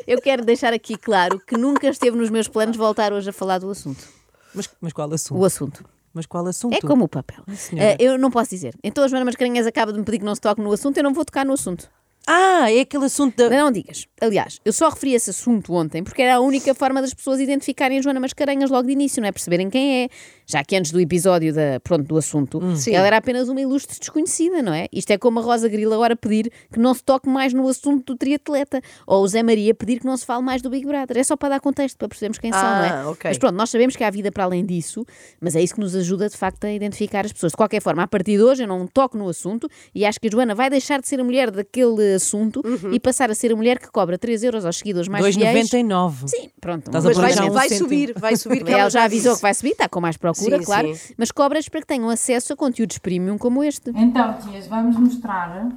eu 0.06 0.20
quero 0.20 0.44
deixar 0.44 0.72
aqui 0.72 0.96
claro 0.96 1.40
que 1.40 1.56
nunca 1.56 1.88
esteve 1.88 2.16
nos 2.16 2.30
meus 2.30 2.46
planos 2.46 2.76
voltar 2.76 3.12
hoje 3.12 3.30
a 3.30 3.32
falar 3.32 3.58
do 3.58 3.70
assunto. 3.70 4.06
Mas, 4.54 4.68
mas 4.80 4.92
qual 4.92 5.12
assunto? 5.12 5.38
O 5.38 5.44
assunto. 5.44 5.84
Mas 6.12 6.26
qual 6.26 6.46
assunto? 6.46 6.74
É 6.74 6.80
como 6.80 7.04
o 7.04 7.08
papel. 7.08 7.44
Eh, 7.76 7.96
eu 7.98 8.18
não 8.18 8.30
posso 8.30 8.50
dizer. 8.50 8.74
Então 8.82 9.04
a 9.04 9.08
Joana 9.08 9.24
Mascarenhas 9.24 9.66
acaba 9.66 9.92
de 9.92 9.98
me 9.98 10.04
pedir 10.04 10.18
que 10.18 10.24
não 10.24 10.34
se 10.34 10.40
toque 10.40 10.60
no 10.60 10.72
assunto, 10.72 10.96
eu 10.96 11.04
não 11.04 11.14
vou 11.14 11.24
tocar 11.24 11.46
no 11.46 11.52
assunto. 11.52 11.88
Ah, 12.26 12.70
é 12.70 12.80
aquele 12.80 13.06
assunto 13.06 13.36
da. 13.36 13.50
Não, 13.50 13.70
digas. 13.72 14.06
Aliás, 14.20 14.60
eu 14.64 14.72
só 14.72 14.88
referi 14.88 15.14
esse 15.14 15.30
assunto 15.30 15.72
ontem 15.72 16.04
porque 16.04 16.22
era 16.22 16.36
a 16.36 16.40
única 16.40 16.74
forma 16.74 17.00
das 17.00 17.14
pessoas 17.14 17.40
identificarem 17.40 18.02
Joana 18.02 18.20
Mascarenhas 18.20 18.70
logo 18.70 18.86
de 18.86 18.92
início, 18.92 19.20
não 19.20 19.28
é? 19.28 19.32
Perceberem 19.32 19.68
quem 19.70 20.04
é. 20.04 20.08
Já 20.50 20.64
que 20.64 20.74
antes 20.76 20.90
do 20.90 20.98
episódio 21.00 21.54
da, 21.54 21.78
pronto, 21.80 22.02
do 22.04 22.16
assunto, 22.16 22.60
Sim. 22.76 22.92
ela 22.94 23.06
era 23.06 23.16
apenas 23.18 23.48
uma 23.48 23.60
ilustre 23.60 23.98
desconhecida, 23.98 24.60
não 24.62 24.74
é? 24.74 24.88
Isto 24.92 25.12
é 25.12 25.18
como 25.18 25.38
a 25.38 25.42
Rosa 25.42 25.68
Grilo 25.68 25.94
agora 25.94 26.16
pedir 26.16 26.50
que 26.72 26.78
não 26.78 26.92
se 26.92 27.02
toque 27.04 27.28
mais 27.28 27.52
no 27.52 27.68
assunto 27.68 28.12
do 28.12 28.16
triatleta. 28.16 28.80
Ou 29.06 29.22
o 29.22 29.28
Zé 29.28 29.42
Maria 29.42 29.72
pedir 29.74 30.00
que 30.00 30.06
não 30.06 30.16
se 30.16 30.26
fale 30.26 30.42
mais 30.42 30.60
do 30.60 30.68
Big 30.70 30.84
Brother. 30.86 31.16
É 31.18 31.22
só 31.22 31.36
para 31.36 31.50
dar 31.50 31.60
contexto, 31.60 31.96
para 31.96 32.08
percebermos 32.08 32.38
quem 32.38 32.50
são, 32.52 32.60
não 32.62 32.84
é? 32.84 32.88
Ah, 32.90 33.04
ok. 33.10 33.30
Mas 33.30 33.38
pronto, 33.38 33.54
nós 33.54 33.70
sabemos 33.70 33.94
que 33.94 34.02
há 34.02 34.10
vida 34.10 34.32
para 34.32 34.44
além 34.44 34.64
disso, 34.66 35.04
mas 35.40 35.54
é 35.54 35.62
isso 35.62 35.74
que 35.74 35.80
nos 35.80 35.94
ajuda 35.94 36.28
de 36.28 36.36
facto 36.36 36.64
a 36.64 36.72
identificar 36.72 37.24
as 37.24 37.32
pessoas. 37.32 37.52
De 37.52 37.56
qualquer 37.56 37.80
forma, 37.80 38.02
a 38.02 38.08
partir 38.08 38.36
de 38.36 38.42
hoje 38.42 38.64
eu 38.64 38.66
não 38.68 38.86
toco 38.86 39.16
no 39.16 39.28
assunto 39.28 39.68
e 39.94 40.04
acho 40.04 40.18
que 40.20 40.26
a 40.26 40.30
Joana 40.30 40.54
vai 40.54 40.68
deixar 40.68 41.00
de 41.00 41.06
ser 41.06 41.20
a 41.20 41.24
mulher 41.24 41.50
daquele 41.50 42.14
assunto 42.14 42.60
Uhum. 42.64 42.92
e 42.92 42.98
passar 43.00 43.30
a 43.30 43.34
ser 43.34 43.52
a 43.52 43.56
mulher 43.56 43.78
que 43.78 43.88
cobra 43.90 44.18
3 44.18 44.42
euros 44.44 44.64
aos 44.64 44.78
seguidores 44.78 45.08
mais 45.08 45.34
fiéis. 45.34 45.68
2,99. 45.70 46.28
Sim, 46.28 46.50
pronto. 46.60 46.86
Estás 46.86 47.04
a 47.04 47.08
Mas 47.08 47.16
vai, 47.36 47.48
um 47.48 47.52
vai 47.52 47.68
subir, 47.68 48.14
vai 48.18 48.36
subir. 48.36 48.64
que 48.64 48.70
Ela 48.72 48.88
já 48.90 49.04
avisou 49.04 49.36
que 49.36 49.42
vai 49.42 49.54
subir, 49.54 49.70
está 49.72 49.88
com 49.88 50.00
mais 50.00 50.16
procura, 50.48 50.58
Sim, 50.58 50.64
claro, 50.64 50.94
sim. 50.94 51.14
mas 51.16 51.30
cobras 51.30 51.68
para 51.68 51.80
que 51.80 51.86
tenham 51.86 52.08
acesso 52.08 52.52
a 52.52 52.56
conteúdos 52.56 52.98
premium 52.98 53.36
como 53.38 53.62
este. 53.64 53.90
Então, 53.94 54.34
tias, 54.34 54.66
vamos 54.66 54.96
mostrar 54.96 55.68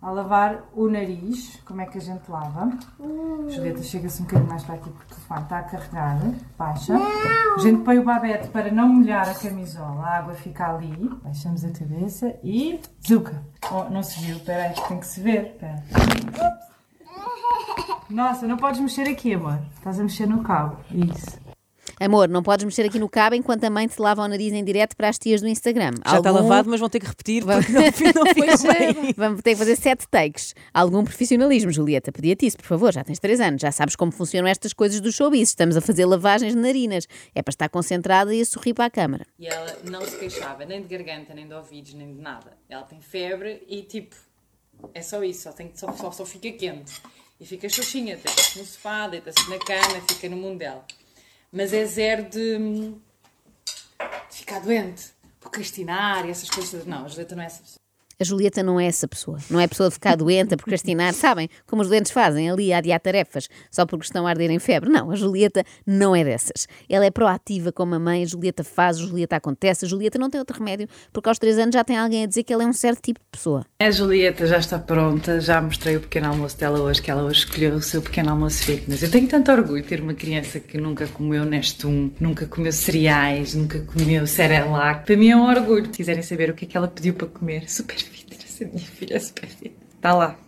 a 0.00 0.10
lavar 0.12 0.62
o 0.76 0.88
nariz, 0.88 1.58
como 1.64 1.80
é 1.80 1.86
que 1.86 1.98
a 1.98 2.00
gente 2.00 2.22
lava. 2.30 2.70
Julieta, 3.48 3.82
chega-se 3.82 4.22
um 4.22 4.26
bocadinho 4.26 4.48
mais 4.48 4.62
para 4.62 4.76
aqui 4.76 4.90
porque 4.90 5.12
o 5.12 5.16
telefone 5.16 5.42
está 5.42 5.58
a 5.58 5.62
carregar. 5.64 6.20
Baixa. 6.56 6.94
A 6.94 7.58
gente 7.58 7.82
põe 7.82 7.98
o 7.98 8.04
babete 8.04 8.46
para 8.48 8.70
não 8.70 8.88
molhar 8.88 9.28
a 9.28 9.34
camisola, 9.34 10.00
a 10.02 10.18
água 10.18 10.34
fica 10.34 10.68
ali. 10.68 11.10
Baixamos 11.24 11.64
a 11.64 11.70
cabeça 11.70 12.32
e. 12.44 12.80
Zuca! 13.06 13.42
Oh, 13.72 13.90
não 13.90 14.02
se 14.04 14.20
viu, 14.20 14.36
espera 14.36 14.68
aí, 14.68 14.74
tem 14.86 15.00
que 15.00 15.06
se 15.06 15.20
ver. 15.20 15.46
Espera. 15.54 15.82
Nossa, 18.08 18.46
não 18.46 18.56
podes 18.56 18.80
mexer 18.80 19.08
aqui, 19.08 19.34
amor. 19.34 19.58
Estás 19.74 19.98
a 19.98 20.02
mexer 20.02 20.26
no 20.26 20.42
cabo. 20.42 20.76
Isso. 20.90 21.38
Amor, 22.00 22.28
não 22.28 22.42
podes 22.42 22.64
mexer 22.64 22.82
aqui 22.82 22.98
no 22.98 23.08
cabo 23.08 23.34
enquanto 23.34 23.64
a 23.64 23.70
mãe 23.70 23.86
te 23.88 24.00
lava 24.00 24.22
o 24.22 24.28
nariz 24.28 24.52
em 24.52 24.62
direto 24.64 24.96
para 24.96 25.08
as 25.08 25.18
tias 25.18 25.40
do 25.40 25.48
Instagram. 25.48 25.92
Já 26.06 26.18
está 26.18 26.28
Algum- 26.30 26.42
lavado, 26.42 26.70
mas 26.70 26.78
vão 26.80 26.88
ter 26.88 27.00
que 27.00 27.06
repetir 27.06 27.44
porque 27.44 27.72
não, 27.72 27.80
não 28.24 28.72
é, 28.72 28.92
bem. 28.92 29.14
vamos 29.16 29.42
ter 29.42 29.50
que 29.52 29.56
fazer 29.56 29.76
sete 29.76 30.06
takes. 30.08 30.54
Algum 30.72 31.02
profissionalismo, 31.04 31.70
Julieta. 31.72 32.12
Pedia-te 32.12 32.46
isso, 32.46 32.56
por 32.56 32.66
favor. 32.66 32.92
Já 32.92 33.02
tens 33.02 33.18
três 33.18 33.40
anos, 33.40 33.60
já 33.60 33.72
sabes 33.72 33.96
como 33.96 34.12
funcionam 34.12 34.48
estas 34.48 34.72
coisas 34.72 35.00
do 35.00 35.10
showbiz. 35.10 35.48
Estamos 35.48 35.76
a 35.76 35.80
fazer 35.80 36.04
lavagens 36.06 36.54
de 36.54 36.60
narinas. 36.60 37.06
É 37.34 37.42
para 37.42 37.50
estar 37.50 37.68
concentrada 37.68 38.34
e 38.34 38.40
a 38.40 38.44
sorrir 38.44 38.74
para 38.74 38.84
a 38.86 38.90
câmara. 38.90 39.26
E 39.38 39.46
ela 39.46 39.76
não 39.90 40.02
se 40.04 40.16
queixava 40.18 40.64
nem 40.64 40.82
de 40.82 40.88
garganta, 40.88 41.34
nem 41.34 41.46
de 41.46 41.54
ouvidos, 41.54 41.94
nem 41.94 42.14
de 42.14 42.20
nada. 42.20 42.56
Ela 42.68 42.82
tem 42.82 43.00
febre 43.00 43.62
e 43.68 43.82
tipo, 43.82 44.14
é 44.94 45.02
só 45.02 45.22
isso, 45.24 45.42
só, 45.42 45.52
tem, 45.52 45.70
só, 45.74 45.92
só, 45.92 46.10
só 46.12 46.24
fica 46.24 46.50
quente. 46.52 46.92
E 47.40 47.46
fica 47.46 47.68
xoxinha, 47.68 48.16
deita-se 48.16 48.58
no 48.58 48.64
sofá, 48.64 49.06
deita-se 49.06 49.48
na 49.48 49.58
cama, 49.58 50.00
fica 50.10 50.28
no 50.28 50.36
mundo 50.36 50.58
dela. 50.58 50.84
Mas 51.50 51.72
é 51.72 51.84
zero 51.84 52.28
de, 52.28 52.56
hum, 52.56 53.00
de 54.30 54.36
ficar 54.36 54.60
doente, 54.60 55.12
procrastinar 55.40 56.26
e 56.26 56.30
essas 56.30 56.50
coisas. 56.50 56.84
Não, 56.84 57.04
a 57.04 57.08
Julieta 57.08 57.34
não 57.34 57.42
é 57.42 57.46
essa 57.46 57.62
pessoa. 57.62 57.87
A 58.20 58.24
Julieta 58.24 58.64
não 58.64 58.80
é 58.80 58.86
essa 58.86 59.06
pessoa. 59.06 59.38
Não 59.48 59.60
é 59.60 59.64
a 59.64 59.68
pessoa 59.68 59.88
de 59.88 59.94
ficar 59.94 60.16
doente, 60.16 60.52
a 60.52 60.56
procrastinar. 60.56 61.14
Sabem 61.14 61.48
como 61.64 61.82
os 61.82 61.88
doentes 61.88 62.10
fazem 62.10 62.50
ali 62.50 62.72
a 62.72 62.78
adiar 62.78 62.98
tarefas 62.98 63.48
só 63.70 63.86
porque 63.86 64.06
estão 64.06 64.26
a 64.26 64.30
arder 64.30 64.50
em 64.50 64.58
febre. 64.58 64.90
Não, 64.90 65.12
a 65.12 65.14
Julieta 65.14 65.62
não 65.86 66.16
é 66.16 66.24
dessas. 66.24 66.66
Ela 66.88 67.06
é 67.06 67.12
proativa 67.12 67.70
como 67.70 67.94
a 67.94 67.98
mãe. 68.00 68.24
A 68.24 68.26
Julieta 68.26 68.64
faz, 68.64 68.96
a 68.96 69.02
Julieta 69.02 69.36
acontece. 69.36 69.84
A 69.84 69.88
Julieta 69.88 70.18
não 70.18 70.28
tem 70.28 70.40
outro 70.40 70.58
remédio 70.58 70.88
porque 71.12 71.28
aos 71.28 71.38
três 71.38 71.60
anos 71.60 71.72
já 71.72 71.84
tem 71.84 71.96
alguém 71.96 72.24
a 72.24 72.26
dizer 72.26 72.42
que 72.42 72.52
ela 72.52 72.64
é 72.64 72.66
um 72.66 72.72
certo 72.72 73.00
tipo 73.02 73.20
de 73.20 73.26
pessoa. 73.30 73.64
A 73.78 73.88
Julieta 73.88 74.48
já 74.48 74.58
está 74.58 74.80
pronta, 74.80 75.40
já 75.40 75.62
mostrei 75.62 75.96
o 75.96 76.00
pequeno 76.00 76.26
almoço 76.26 76.58
dela 76.58 76.80
hoje, 76.80 77.00
que 77.00 77.12
ela 77.12 77.22
hoje 77.22 77.44
escolheu 77.44 77.76
o 77.76 77.82
seu 77.82 78.02
pequeno 78.02 78.30
almoço 78.30 78.64
fitness. 78.64 79.00
Eu 79.00 79.12
tenho 79.12 79.28
tanto 79.28 79.52
orgulho 79.52 79.80
de 79.80 79.86
ter 79.86 80.00
uma 80.00 80.14
criança 80.14 80.58
que 80.58 80.76
nunca 80.76 81.06
comeu 81.06 81.44
Nestum, 81.44 82.10
nunca 82.18 82.46
comeu 82.46 82.72
cereais, 82.72 83.54
nunca 83.54 83.78
comeu 83.78 84.26
Cerelac. 84.26 85.06
Para 85.06 85.16
mim 85.16 85.28
é 85.28 85.36
um 85.36 85.48
orgulho. 85.48 85.86
Se 85.86 85.98
quiserem 85.98 86.22
saber 86.24 86.50
o 86.50 86.54
que 86.54 86.64
é 86.64 86.68
que 86.68 86.76
ela 86.76 86.88
pediu 86.88 87.14
para 87.14 87.28
comer, 87.28 87.70
super 87.70 88.07
minha 88.64 88.86
filha 88.86 89.16
é 89.16 89.20
super. 89.20 89.48
Está 89.96 90.14
lá, 90.14 90.38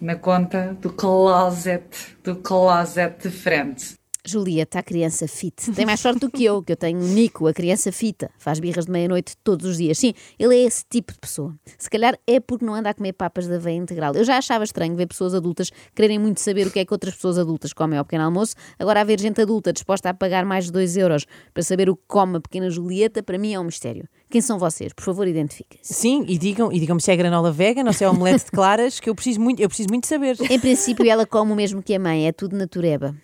na 0.00 0.16
conta 0.16 0.76
do 0.80 0.92
closet, 0.92 1.84
do 2.22 2.36
closet 2.36 3.22
de 3.22 3.30
frente. 3.30 3.95
Julieta, 4.30 4.78
a 4.78 4.82
criança 4.82 5.26
fit. 5.28 5.70
Tem 5.72 5.86
mais 5.86 6.00
sorte 6.00 6.20
do 6.20 6.30
que 6.30 6.44
eu, 6.44 6.62
que 6.62 6.72
eu 6.72 6.76
tenho 6.76 6.98
o 6.98 7.02
Nico, 7.02 7.46
a 7.46 7.52
criança 7.52 7.92
fita. 7.92 8.30
Faz 8.38 8.58
birras 8.60 8.86
de 8.86 8.92
meia-noite 8.92 9.36
todos 9.42 9.66
os 9.66 9.76
dias. 9.78 9.98
Sim, 9.98 10.14
ele 10.38 10.54
é 10.54 10.64
esse 10.64 10.84
tipo 10.88 11.12
de 11.12 11.18
pessoa. 11.18 11.54
Se 11.78 11.88
calhar 11.88 12.18
é 12.26 12.40
porque 12.40 12.64
não 12.64 12.74
anda 12.74 12.90
a 12.90 12.94
comer 12.94 13.12
papas 13.12 13.46
da 13.46 13.56
aveia 13.56 13.76
integral. 13.76 14.14
Eu 14.14 14.24
já 14.24 14.38
achava 14.38 14.64
estranho 14.64 14.94
ver 14.96 15.06
pessoas 15.06 15.34
adultas 15.34 15.70
quererem 15.94 16.18
muito 16.18 16.40
saber 16.40 16.66
o 16.66 16.70
que 16.70 16.78
é 16.78 16.84
que 16.84 16.92
outras 16.92 17.14
pessoas 17.14 17.38
adultas 17.38 17.72
comem 17.72 17.98
ao 17.98 18.04
pequeno 18.04 18.24
almoço. 18.24 18.54
Agora, 18.78 19.00
haver 19.00 19.20
gente 19.20 19.40
adulta 19.40 19.72
disposta 19.72 20.10
a 20.10 20.14
pagar 20.14 20.44
mais 20.44 20.66
de 20.66 20.72
2 20.72 20.96
euros 20.96 21.26
para 21.52 21.62
saber 21.62 21.88
o 21.88 21.96
que 21.96 22.02
come 22.06 22.36
a 22.36 22.40
pequena 22.40 22.70
Julieta, 22.70 23.22
para 23.22 23.38
mim 23.38 23.54
é 23.54 23.60
um 23.60 23.64
mistério. 23.64 24.08
Quem 24.28 24.40
são 24.40 24.58
vocês? 24.58 24.92
Por 24.92 25.04
favor, 25.04 25.26
identifiquem-se. 25.26 25.94
Sim, 25.94 26.24
e 26.26 26.36
digam, 26.36 26.72
e 26.72 26.80
digam-me 26.80 27.00
se 27.00 27.10
é 27.12 27.16
granola 27.16 27.52
vegan 27.52 27.84
ou 27.86 27.92
se 27.92 28.04
é 28.04 28.08
omelete 28.08 28.46
de 28.46 28.50
claras, 28.50 28.98
que 28.98 29.08
eu 29.08 29.14
preciso 29.14 29.40
muito, 29.40 29.60
eu 29.60 29.68
preciso 29.68 29.88
muito 29.88 30.06
saber. 30.06 30.36
Em 30.50 30.58
princípio, 30.58 31.08
ela 31.08 31.24
come 31.24 31.52
o 31.52 31.56
mesmo 31.56 31.82
que 31.82 31.94
a 31.94 31.98
mãe, 31.98 32.26
é 32.26 32.32
tudo 32.32 32.56
natureba. 32.56 33.14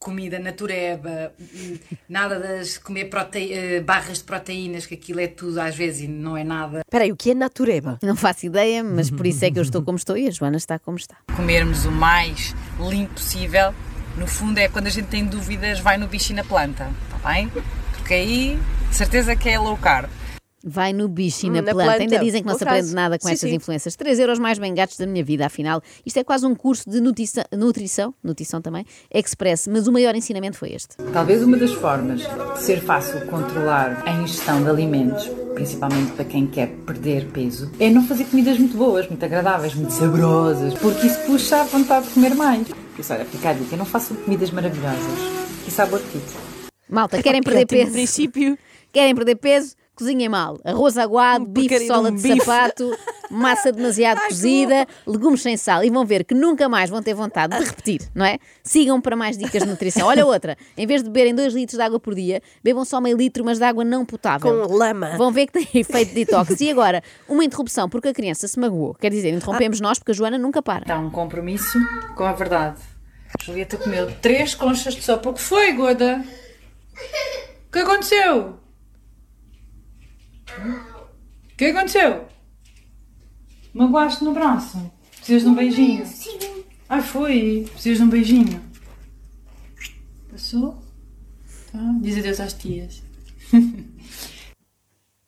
Comida 0.00 0.38
natureba, 0.38 1.30
hum, 1.38 1.76
nada 2.08 2.40
das 2.40 2.78
comer 2.78 3.04
prote- 3.10 3.52
eh, 3.52 3.80
barras 3.80 4.18
de 4.18 4.24
proteínas, 4.24 4.86
que 4.86 4.94
aquilo 4.94 5.20
é 5.20 5.26
tudo 5.26 5.60
às 5.60 5.76
vezes 5.76 6.00
e 6.04 6.08
não 6.08 6.34
é 6.38 6.42
nada. 6.42 6.80
Espera 6.80 7.04
aí, 7.04 7.12
o 7.12 7.16
que 7.16 7.32
é 7.32 7.34
natureba? 7.34 7.98
Não 8.02 8.16
faço 8.16 8.46
ideia, 8.46 8.82
mas 8.82 9.10
por 9.10 9.26
isso 9.26 9.44
é 9.44 9.50
que 9.50 9.58
eu 9.58 9.62
estou 9.62 9.82
como 9.82 9.98
estou 9.98 10.16
e 10.16 10.26
a 10.26 10.30
Joana 10.30 10.56
está 10.56 10.78
como 10.78 10.96
está. 10.96 11.16
Comermos 11.36 11.84
o 11.84 11.92
mais 11.92 12.54
limpo 12.80 13.12
possível, 13.12 13.74
no 14.16 14.26
fundo 14.26 14.56
é 14.58 14.68
quando 14.68 14.86
a 14.86 14.90
gente 14.90 15.08
tem 15.08 15.26
dúvidas, 15.26 15.78
vai 15.80 15.98
no 15.98 16.06
bicho 16.08 16.32
e 16.32 16.34
na 16.34 16.44
planta, 16.44 16.90
está 17.14 17.28
bem? 17.30 17.50
Porque 17.92 18.14
aí, 18.14 18.58
de 18.88 18.96
certeza 18.96 19.36
que 19.36 19.50
é 19.50 19.58
low 19.58 19.76
carb. 19.76 20.08
Vai 20.62 20.92
no 20.92 21.08
bicho 21.08 21.46
e 21.46 21.50
na, 21.50 21.60
Hum, 21.60 21.62
na 21.62 21.72
planta. 21.72 21.84
planta, 21.90 22.02
Ainda 22.02 22.18
dizem 22.18 22.42
que 22.42 22.48
não 22.48 22.56
se 22.58 22.64
aprende 22.64 22.94
nada 22.94 23.18
com 23.18 23.26
Sim, 23.26 23.32
estas 23.32 23.48
sim. 23.48 23.56
influências. 23.56 23.96
3 23.96 24.18
euros 24.18 24.38
mais 24.38 24.58
bem 24.58 24.74
gastos 24.74 24.98
da 24.98 25.06
minha 25.06 25.24
vida, 25.24 25.46
afinal. 25.46 25.80
Isto 26.04 26.18
é 26.18 26.24
quase 26.24 26.44
um 26.44 26.54
curso 26.54 26.88
de 26.90 27.00
nutrição, 27.00 27.42
nutrição, 27.56 28.14
nutrição 28.22 28.60
também, 28.60 28.84
express, 29.12 29.66
mas 29.68 29.86
o 29.88 29.92
maior 29.92 30.14
ensinamento 30.14 30.58
foi 30.58 30.72
este. 30.74 30.96
Talvez 31.14 31.42
uma 31.42 31.56
das 31.56 31.72
formas 31.72 32.20
de 32.20 32.60
ser 32.62 32.82
fácil 32.82 33.24
controlar 33.26 34.02
a 34.04 34.12
ingestão 34.12 34.62
de 34.62 34.68
alimentos, 34.68 35.30
principalmente 35.54 36.12
para 36.12 36.26
quem 36.26 36.46
quer 36.46 36.68
perder 36.86 37.26
peso, 37.32 37.70
é 37.80 37.88
não 37.88 38.06
fazer 38.06 38.24
comidas 38.24 38.58
muito 38.58 38.76
boas, 38.76 39.08
muito 39.08 39.24
agradáveis, 39.24 39.74
muito 39.74 39.92
saborosas, 39.94 40.74
porque 40.74 41.06
isso 41.06 41.20
puxa 41.20 41.62
a 41.62 41.64
vontade 41.64 42.06
de 42.08 42.12
comer 42.14 42.34
mais. 42.34 42.68
Por 42.68 43.00
isso, 43.00 43.12
olha, 43.14 43.24
fica 43.24 43.48
a 43.48 43.52
dica, 43.54 43.76
não 43.78 43.86
façam 43.86 44.14
comidas 44.14 44.50
maravilhosas 44.50 45.18
e 45.66 45.70
sabor 45.70 46.00
fit. 46.00 46.22
Malta, 46.86 47.22
querem 47.22 47.42
perder 47.42 47.62
Ótimo 47.62 47.80
peso? 47.80 47.92
princípio. 47.92 48.58
Querem 48.92 49.14
perder 49.14 49.36
peso? 49.36 49.74
Cozinhem 50.00 50.30
mal. 50.30 50.58
Arroz 50.64 50.96
aguado, 50.96 51.44
bife, 51.46 51.68
porcaria 51.68 51.86
de 51.86 51.94
sola 51.94 52.10
um 52.10 52.14
de 52.14 52.22
bife. 52.22 52.40
sapato, 52.40 52.98
massa 53.30 53.70
demasiado 53.70 54.18
cozida, 54.28 54.86
legumes 55.06 55.42
sem 55.42 55.56
sal. 55.58 55.84
E 55.84 55.90
vão 55.90 56.06
ver 56.06 56.24
que 56.24 56.34
nunca 56.34 56.70
mais 56.70 56.88
vão 56.88 57.02
ter 57.02 57.12
vontade 57.12 57.54
de 57.58 57.62
repetir, 57.62 58.00
não 58.14 58.24
é? 58.24 58.38
Sigam 58.64 58.98
para 58.98 59.14
mais 59.14 59.36
dicas 59.36 59.62
de 59.62 59.68
nutrição. 59.68 60.08
Olha 60.08 60.24
outra. 60.24 60.56
Em 60.74 60.86
vez 60.86 61.02
de 61.02 61.10
beberem 61.10 61.34
2 61.34 61.52
litros 61.52 61.76
de 61.76 61.82
água 61.82 62.00
por 62.00 62.14
dia, 62.14 62.40
bebam 62.64 62.82
só 62.82 62.98
meio 62.98 63.14
litro, 63.16 63.44
mas 63.44 63.58
de 63.58 63.64
água 63.64 63.84
não 63.84 64.06
potável. 64.06 64.66
Com 64.66 64.74
lama. 64.74 65.16
Vão 65.18 65.30
ver 65.30 65.46
que 65.46 65.52
tem 65.52 65.68
efeito 65.80 66.14
detox. 66.14 66.58
E 66.62 66.70
agora, 66.70 67.02
uma 67.28 67.44
interrupção 67.44 67.86
porque 67.86 68.08
a 68.08 68.14
criança 68.14 68.48
se 68.48 68.58
magoou. 68.58 68.94
Quer 68.94 69.10
dizer, 69.10 69.34
interrompemos 69.34 69.80
nós 69.80 69.98
porque 69.98 70.12
a 70.12 70.14
Joana 70.14 70.38
nunca 70.38 70.62
para. 70.62 70.80
Está 70.80 70.98
um 70.98 71.10
compromisso 71.10 71.78
com 72.16 72.24
a 72.24 72.32
verdade. 72.32 72.80
Julieta 73.44 73.76
comeu 73.76 74.10
três 74.22 74.54
conchas 74.54 74.94
de 74.94 75.02
sopa. 75.02 75.28
O 75.28 75.34
que 75.34 75.40
foi, 75.42 75.72
Goda? 75.74 76.24
O 77.68 77.72
que 77.72 77.78
aconteceu? 77.78 78.58
O 80.58 81.56
que 81.56 81.66
aconteceu? 81.66 82.26
Magoaste 83.72 84.24
no 84.24 84.32
braço? 84.32 84.90
Precisas 85.16 85.42
de 85.42 85.48
um 85.48 85.54
beijinho? 85.54 86.04
Ai, 86.88 87.02
foi. 87.02 87.66
Precisas 87.72 87.98
de 87.98 88.04
um 88.04 88.08
beijinho? 88.08 88.60
Passou? 90.30 90.82
Tá. 91.70 91.78
Diz 92.00 92.18
adeus 92.18 92.40
às 92.40 92.54
tias. 92.54 93.02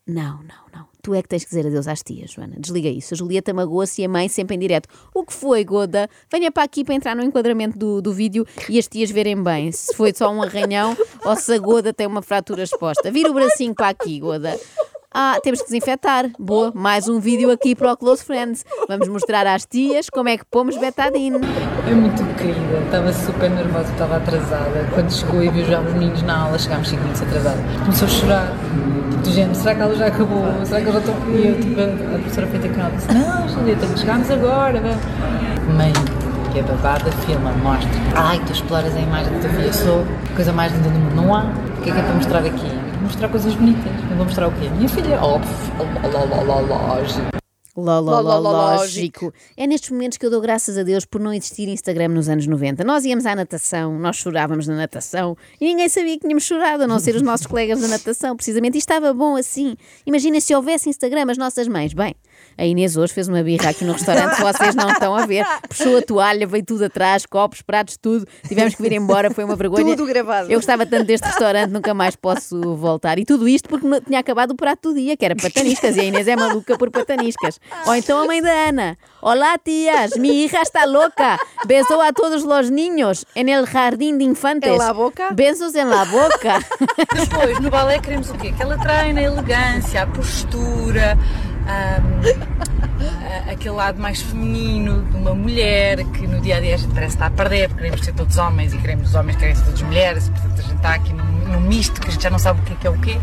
Não, 0.05 0.43
não, 0.43 0.67
não. 0.75 0.89
Tu 1.01 1.15
é 1.15 1.23
que 1.23 1.29
tens 1.29 1.45
que 1.45 1.51
dizer 1.51 1.65
adeus 1.65 1.87
às 1.87 2.03
tias, 2.03 2.33
Joana. 2.33 2.57
Desliga 2.59 2.89
isso. 2.89 3.15
A 3.15 3.17
Julieta 3.17 3.55
magoa-se 3.55 4.03
e 4.03 4.05
a 4.05 4.09
mãe 4.09 4.29
sempre 4.29 4.57
em 4.57 4.59
direto. 4.59 4.89
O 5.15 5.25
que 5.25 5.33
foi, 5.33 5.65
Goda? 5.65 6.11
Venha 6.31 6.51
para 6.51 6.65
aqui 6.65 6.85
para 6.85 6.95
entrar 6.95 7.15
no 7.15 7.23
enquadramento 7.23 7.79
do, 7.79 8.03
do 8.03 8.13
vídeo 8.13 8.45
e 8.69 8.81
as 8.81 8.89
tias 8.89 9.13
verem 9.13 9.41
bem 9.41 9.71
se 9.71 9.95
foi 9.95 10.13
só 10.13 10.29
um 10.33 10.43
arranhão 10.43 10.97
ou 11.25 11.37
se 11.37 11.55
a 11.55 11.59
Goda 11.59 11.93
tem 11.93 12.07
uma 12.07 12.21
fratura 12.21 12.65
exposta. 12.65 13.13
Vira 13.13 13.31
o 13.31 13.35
bracinho 13.35 13.75
para 13.77 13.91
aqui, 13.91 14.19
Goda. 14.19 14.59
Ah, 15.15 15.39
temos 15.43 15.61
que 15.61 15.67
desinfetar. 15.67 16.31
Boa, 16.39 16.73
mais 16.75 17.07
um 17.07 17.21
vídeo 17.21 17.51
aqui 17.51 17.75
para 17.75 17.93
o 17.93 17.97
Close 17.97 18.25
Friends. 18.25 18.65
Vamos 18.89 19.09
mostrar 19.09 19.47
às 19.47 19.67
tias 19.67 20.09
como 20.09 20.31
é 20.31 20.39
que 20.39 20.45
pomos 20.47 20.77
betadine. 20.79 21.39
É 21.87 21.95
muito 21.95 22.25
querida, 22.37 22.79
estava 22.85 23.13
super 23.13 23.51
nervosa, 23.51 23.93
estava 23.93 24.17
atrasada. 24.17 24.89
Quando 24.95 25.13
chegou 25.13 25.43
e 25.43 25.51
viu 25.51 25.67
já 25.67 25.81
os 25.81 25.93
meninos 25.93 26.23
na 26.23 26.45
aula, 26.45 26.59
chegámos 26.59 26.89
5 26.89 27.03
minutos 27.03 27.23
atrasados. 27.23 27.61
Começou 27.81 28.09
a 28.09 28.11
chorar. 28.11 28.53
Do 29.23 29.31
género, 29.31 29.55
será 29.55 29.75
que 29.75 29.81
ela 29.83 29.95
já 29.95 30.07
acabou? 30.07 30.47
Será 30.65 30.81
que 30.81 30.89
ela 30.89 31.01
já 31.01 31.11
estão. 31.13 31.31
E 31.31 31.47
eu, 31.47 31.61
tipo, 31.61 31.81
a 31.81 32.19
professora 32.19 32.47
feita 32.47 32.69
com 32.71 32.81
ela 32.81 32.91
disse: 32.91 33.13
Não, 33.13 33.49
Julieta, 33.49 33.97
chegámos 33.97 34.31
agora. 34.31 34.81
vá." 34.81 35.73
Mãe, 35.75 35.93
que 36.53 36.59
é 36.59 36.63
babada, 36.63 37.13
filma, 37.27 37.53
mostra. 37.63 37.89
Ai, 38.17 38.41
tu 38.47 38.53
exploras 38.53 38.97
a 38.97 39.01
imagem 39.01 39.33
da 39.35 39.41
tua 39.41 39.51
filha. 39.51 39.67
Eu 39.67 39.73
sou 39.75 40.07
coisa 40.35 40.53
mais 40.53 40.73
linda 40.73 40.89
do 40.89 40.99
mundo. 40.99 41.15
Não 41.17 41.35
há. 41.35 41.45
O 41.79 41.83
que 41.83 41.91
é 41.91 41.93
que 41.93 42.01
é 42.01 42.03
para 42.03 42.15
mostrar 42.15 42.39
aqui? 42.39 42.82
Mostrar 43.03 43.29
coisas 43.29 43.55
bonitas. 43.55 43.85
Eu 44.11 44.17
vou 44.17 44.27
mostrar 44.27 44.47
o 44.49 44.53
quê? 44.53 44.69
Minha 44.71 44.89
filha, 44.89 45.21
óbvio, 45.21 45.51
lógico. 46.69 47.42
Ló, 47.75 48.01
ló, 48.01 48.21
Ló, 48.21 48.21
ló, 48.21 48.39
ló, 48.39 48.51
lógico. 48.77 49.33
É 49.57 49.67
nestes 49.67 49.91
momentos 49.91 50.19
que 50.19 50.27
eu 50.27 50.31
dou 50.31 50.43
graças 50.43 50.77
a 50.77 50.83
Deus 50.83 51.07
por 51.07 51.19
não 51.19 51.33
existir 51.33 51.69
Instagram 51.69 52.09
nos 52.09 52.29
anos 52.29 52.47
90. 52.47 52.85
Nós 52.85 53.07
íamos 53.07 53.25
à 53.25 53.35
natação, 53.35 53.99
nós 53.99 54.17
chorávamos 54.17 54.67
na 54.67 54.77
natação 54.77 55.35
e 55.59 55.65
ninguém 55.65 55.89
sabia 55.89 56.15
que 56.15 56.21
tínhamos 56.21 56.45
chorado, 56.45 56.83
a 56.83 56.87
não 56.87 56.99
ser 56.99 57.17
os 57.17 57.23
nossos 57.23 57.47
colegas 57.49 57.81
da 57.81 57.89
natação, 57.89 58.37
precisamente. 58.37 58.75
E 58.75 58.79
estava 58.79 59.15
bom 59.15 59.37
assim. 59.37 59.75
Imagina 60.05 60.39
se 60.39 60.55
houvesse 60.55 60.91
Instagram, 60.91 61.31
as 61.31 61.39
nossas 61.39 61.67
mães. 61.67 61.95
Bem, 61.95 62.15
a 62.59 62.67
Inês 62.67 62.99
hoje 62.99 63.15
fez 63.15 63.27
uma 63.27 63.43
birra 63.43 63.71
aqui 63.71 63.87
no 63.87 63.95
restaurante, 63.95 64.39
vocês 64.39 64.75
não 64.75 64.91
estão 64.91 65.17
a 65.17 65.25
ver. 65.25 65.47
Puxou 65.67 65.97
a 65.97 66.03
toalha, 66.03 66.47
veio 66.47 66.65
tudo 66.67 66.85
atrás, 66.85 67.25
copos, 67.25 67.63
pratos, 67.63 67.97
tudo. 67.97 68.27
Tivemos 68.47 68.75
que 68.75 68.83
vir 68.83 68.93
embora, 68.93 69.31
foi 69.31 69.45
uma 69.45 69.57
vergonha. 69.57 69.97
Tudo 69.97 70.07
gravado. 70.07 70.51
Eu 70.53 70.59
gostava 70.59 70.85
tanto 70.85 71.07
deste 71.07 71.25
restaurante, 71.25 71.71
nunca 71.71 71.95
mais 71.95 72.17
posso 72.17 72.77
voltar. 72.77 73.19
E 73.19 73.25
tudo 73.25 73.49
isto 73.49 73.67
porque 73.67 73.87
tinha 74.03 74.19
acabado 74.19 74.51
o 74.51 74.57
prato 74.57 74.91
do 74.91 74.95
dia, 74.95 75.17
que 75.17 75.25
era 75.25 75.35
pataniscas, 75.35 75.97
e 75.97 76.01
a 76.01 76.05
Inês 76.05 76.29
é 76.29 76.37
maluca 76.37 76.77
por 76.77 76.91
pataniscas. 76.91 77.62
Ou 77.87 77.95
então 77.95 78.21
a 78.23 78.27
mãe 78.27 78.43
da 78.43 78.51
Ana. 78.69 78.99
Olá, 79.21 79.57
tias, 79.59 80.17
mi 80.19 80.45
hija 80.45 80.61
está 80.63 80.85
loca. 80.85 81.39
Besou 81.67 82.01
a 82.01 82.13
todos 82.13 82.45
los 82.45 82.71
niños 82.71 83.25
en 83.35 83.49
el 83.49 83.67
jardín 83.67 84.19
de 84.19 84.25
infantes. 84.25 84.71
En 84.73 84.79
la 84.79 84.93
boca? 84.93 85.31
Besos 85.33 85.75
en 85.75 85.89
la 85.91 86.05
boca. 86.05 86.59
Depois, 87.15 87.61
no 87.61 87.71
balé 87.71 88.01
queremos 88.01 88.31
o 88.31 88.35
quê? 88.35 88.53
Que 88.53 88.63
ela 88.63 88.77
treine 88.79 89.21
a 89.21 89.25
elegância, 89.25 90.03
a 90.03 90.07
postura, 90.07 91.17
ahm, 91.67 92.23
a- 93.47 93.53
aquele 93.53 93.75
lado 93.75 94.01
mais 94.01 94.21
feminino 94.21 95.03
de 95.05 95.17
uma 95.17 95.35
mulher 95.35 96.05
que 96.13 96.27
no 96.27 96.41
dia 96.41 96.57
a 96.57 96.61
dia 96.61 96.75
a 96.75 96.79
gente 96.79 96.93
parece 96.95 97.15
estar 97.15 97.27
a 97.27 97.31
perder, 97.31 97.69
porque 97.69 97.83
queremos 97.85 98.05
ser 98.05 98.13
todos 98.15 98.37
homens 98.39 98.73
e 98.75 98.79
queremos 98.79 99.09
os 99.11 99.15
homens 99.15 99.37
querem 99.37 99.55
ser 99.55 99.65
todos 99.65 99.83
mulheres, 99.83 100.29
portanto 100.29 100.59
a 100.59 100.63
gente 100.63 100.77
está 100.77 100.95
aqui 100.95 101.13
num, 101.13 101.25
num 101.25 101.61
misto 101.61 102.01
que 102.01 102.09
a 102.09 102.11
gente 102.11 102.23
já 102.23 102.31
não 102.31 102.39
sabe 102.39 102.61
o 102.61 102.65
que 102.65 102.73
é 102.73 102.77
que 102.77 102.87
é 102.87 102.91
o 102.91 103.01
quê. 103.01 103.19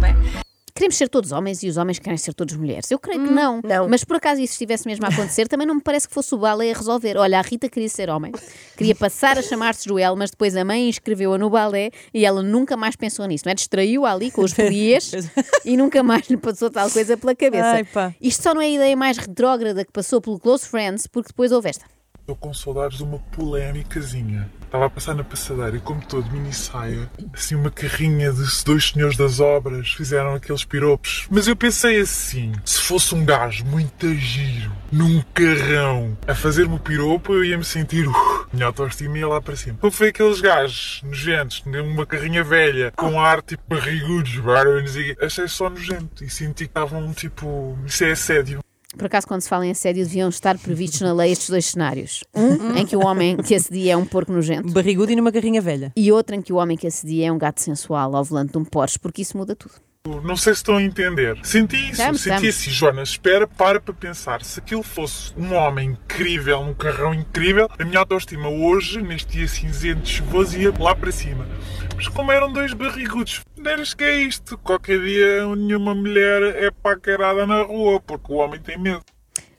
não 0.00 0.08
é? 0.08 0.47
Queremos 0.78 0.94
ser 0.96 1.08
todos 1.08 1.32
homens 1.32 1.60
e 1.64 1.68
os 1.68 1.76
homens 1.76 1.98
querem 1.98 2.16
ser 2.16 2.32
todos 2.32 2.54
mulheres. 2.54 2.88
Eu 2.88 3.00
creio 3.00 3.24
que 3.24 3.32
não. 3.32 3.60
não. 3.64 3.88
Mas 3.88 4.04
por 4.04 4.14
acaso 4.14 4.40
isso 4.40 4.52
estivesse 4.52 4.86
mesmo 4.86 5.04
a 5.06 5.08
acontecer, 5.08 5.48
também 5.48 5.66
não 5.66 5.74
me 5.74 5.80
parece 5.80 6.06
que 6.06 6.14
fosse 6.14 6.32
o 6.36 6.38
balé 6.38 6.70
a 6.70 6.74
resolver. 6.74 7.16
Olha, 7.16 7.40
a 7.40 7.42
Rita 7.42 7.68
queria 7.68 7.88
ser 7.88 8.08
homem, 8.08 8.30
queria 8.76 8.94
passar 8.94 9.36
a 9.36 9.42
chamar-se 9.42 9.88
Joel, 9.88 10.14
mas 10.14 10.30
depois 10.30 10.54
a 10.54 10.64
mãe 10.64 10.88
inscreveu-a 10.88 11.36
no 11.36 11.50
balé 11.50 11.90
e 12.14 12.24
ela 12.24 12.44
nunca 12.44 12.76
mais 12.76 12.94
pensou 12.94 13.26
nisso, 13.26 13.42
não 13.44 13.50
é? 13.50 13.54
Distraiu-a 13.56 14.12
ali 14.12 14.30
com 14.30 14.42
os 14.42 14.54
pliés 14.54 15.10
e 15.64 15.76
nunca 15.76 16.00
mais 16.04 16.28
lhe 16.28 16.36
passou 16.36 16.70
tal 16.70 16.88
coisa 16.88 17.16
pela 17.16 17.34
cabeça. 17.34 17.84
Ai. 17.96 18.14
Isto 18.20 18.44
só 18.44 18.54
não 18.54 18.62
é 18.62 18.66
a 18.66 18.70
ideia 18.70 18.96
mais 18.96 19.18
retrógrada 19.18 19.84
que 19.84 19.90
passou 19.90 20.20
pelo 20.20 20.38
Close 20.38 20.64
Friends, 20.68 21.08
porque 21.08 21.30
depois 21.30 21.50
houve 21.50 21.70
esta. 21.70 21.84
Estou 22.28 22.36
com 22.36 22.52
saudades 22.52 22.98
de 22.98 23.04
uma 23.04 23.18
polémicazinha. 23.18 24.50
Estava 24.62 24.84
a 24.84 24.90
passar 24.90 25.14
na 25.14 25.24
passadeira 25.24 25.78
e, 25.78 25.80
como 25.80 26.04
todo, 26.04 26.30
mini 26.30 26.52
saia, 26.52 27.10
assim, 27.32 27.54
uma 27.54 27.70
carrinha 27.70 28.30
de 28.30 28.44
dois 28.66 28.90
senhores 28.90 29.16
das 29.16 29.40
obras 29.40 29.92
fizeram 29.92 30.34
aqueles 30.34 30.62
piropos. 30.62 31.26
Mas 31.30 31.48
eu 31.48 31.56
pensei 31.56 31.98
assim: 31.98 32.52
se 32.66 32.82
fosse 32.82 33.14
um 33.14 33.24
gajo 33.24 33.64
muito 33.64 34.14
giro, 34.14 34.70
num 34.92 35.22
carrão, 35.32 36.18
a 36.26 36.34
fazer-me 36.34 36.74
o 36.74 36.78
piropo, 36.78 37.32
eu 37.32 37.46
ia 37.46 37.56
me 37.56 37.64
sentir. 37.64 38.06
Uh, 38.06 38.46
minha 38.52 38.66
autoestima 38.66 39.16
ia 39.16 39.26
lá 39.26 39.40
para 39.40 39.56
cima. 39.56 39.78
Como 39.80 39.90
foi 39.90 40.08
aqueles 40.08 40.42
gajos 40.42 41.00
nojentos, 41.04 41.62
uma 41.64 42.04
carrinha 42.04 42.44
velha, 42.44 42.92
com 42.94 43.18
ar 43.18 43.40
tipo 43.40 43.62
barrigudos, 43.66 44.36
barulho, 44.36 44.82
não 44.82 44.88
sei 44.88 45.12
o 45.12 45.16
quê. 45.16 45.24
achei 45.24 45.48
só 45.48 45.70
nojento 45.70 46.22
e 46.22 46.28
senti 46.28 46.64
que 46.64 46.70
estavam 46.72 47.10
tipo. 47.14 47.78
Isso 47.86 48.04
é 48.04 48.10
assédio. 48.10 48.60
Por 48.96 49.04
acaso, 49.04 49.26
quando 49.26 49.42
se 49.42 49.48
fala 49.48 49.66
em 49.66 49.70
assédio, 49.70 50.04
deviam 50.04 50.30
estar 50.30 50.56
previstos 50.58 51.02
na 51.02 51.12
lei 51.12 51.30
estes 51.30 51.50
dois 51.50 51.66
cenários. 51.66 52.24
Um, 52.34 52.76
em 52.76 52.86
que 52.86 52.96
o 52.96 53.04
homem 53.04 53.36
que 53.36 53.54
assedia 53.54 53.92
é 53.92 53.96
um 53.96 54.06
porco 54.06 54.32
nojento. 54.32 54.72
Barrigudo 54.72 55.12
e 55.12 55.16
numa 55.16 55.30
carrinha 55.30 55.60
velha. 55.60 55.92
E 55.94 56.10
outro 56.10 56.34
em 56.34 56.40
que 56.40 56.52
o 56.52 56.56
homem 56.56 56.76
que 56.76 56.86
assedia 56.86 57.26
é 57.26 57.32
um 57.32 57.38
gato 57.38 57.60
sensual 57.60 58.16
ao 58.16 58.24
volante 58.24 58.52
de 58.52 58.58
um 58.58 58.64
Porsche, 58.64 58.98
porque 58.98 59.22
isso 59.22 59.36
muda 59.36 59.54
tudo. 59.54 59.74
Não 60.22 60.36
sei 60.36 60.54
se 60.54 60.58
estão 60.60 60.76
a 60.76 60.82
entender. 60.82 61.38
Senti 61.42 61.76
isso, 61.76 61.92
Estamos, 61.92 62.20
senti 62.20 62.34
estamos. 62.46 62.56
assim, 62.56 62.70
Joana, 62.70 63.02
espera, 63.02 63.46
para 63.46 63.80
para 63.80 63.92
pensar. 63.94 64.42
Se 64.42 64.58
aquilo 64.60 64.82
fosse 64.82 65.32
um 65.36 65.54
homem 65.54 65.90
incrível, 65.90 66.60
um 66.60 66.72
carrão 66.74 67.12
incrível, 67.12 67.68
a 67.78 67.84
minha 67.84 67.98
autoestima 67.98 68.48
hoje, 68.48 69.02
neste 69.02 69.38
dia 69.38 69.48
cinzento, 69.48 70.08
chuvoso, 70.08 70.58
ia 70.58 70.72
lá 70.78 70.94
para 70.94 71.12
cima. 71.12 71.46
Mas 71.94 72.08
como 72.08 72.32
eram 72.32 72.52
dois 72.52 72.72
barrigudos, 72.72 73.42
deras 73.56 73.92
que 73.92 74.04
é 74.04 74.16
isto. 74.22 74.56
Qualquer 74.58 75.00
dia 75.00 75.44
nenhuma 75.56 75.94
mulher 75.94 76.42
é 76.56 76.70
paquerada 76.70 77.46
na 77.46 77.62
rua, 77.62 78.00
porque 78.00 78.32
o 78.32 78.36
homem 78.36 78.60
tem 78.60 78.78
medo. 78.78 79.02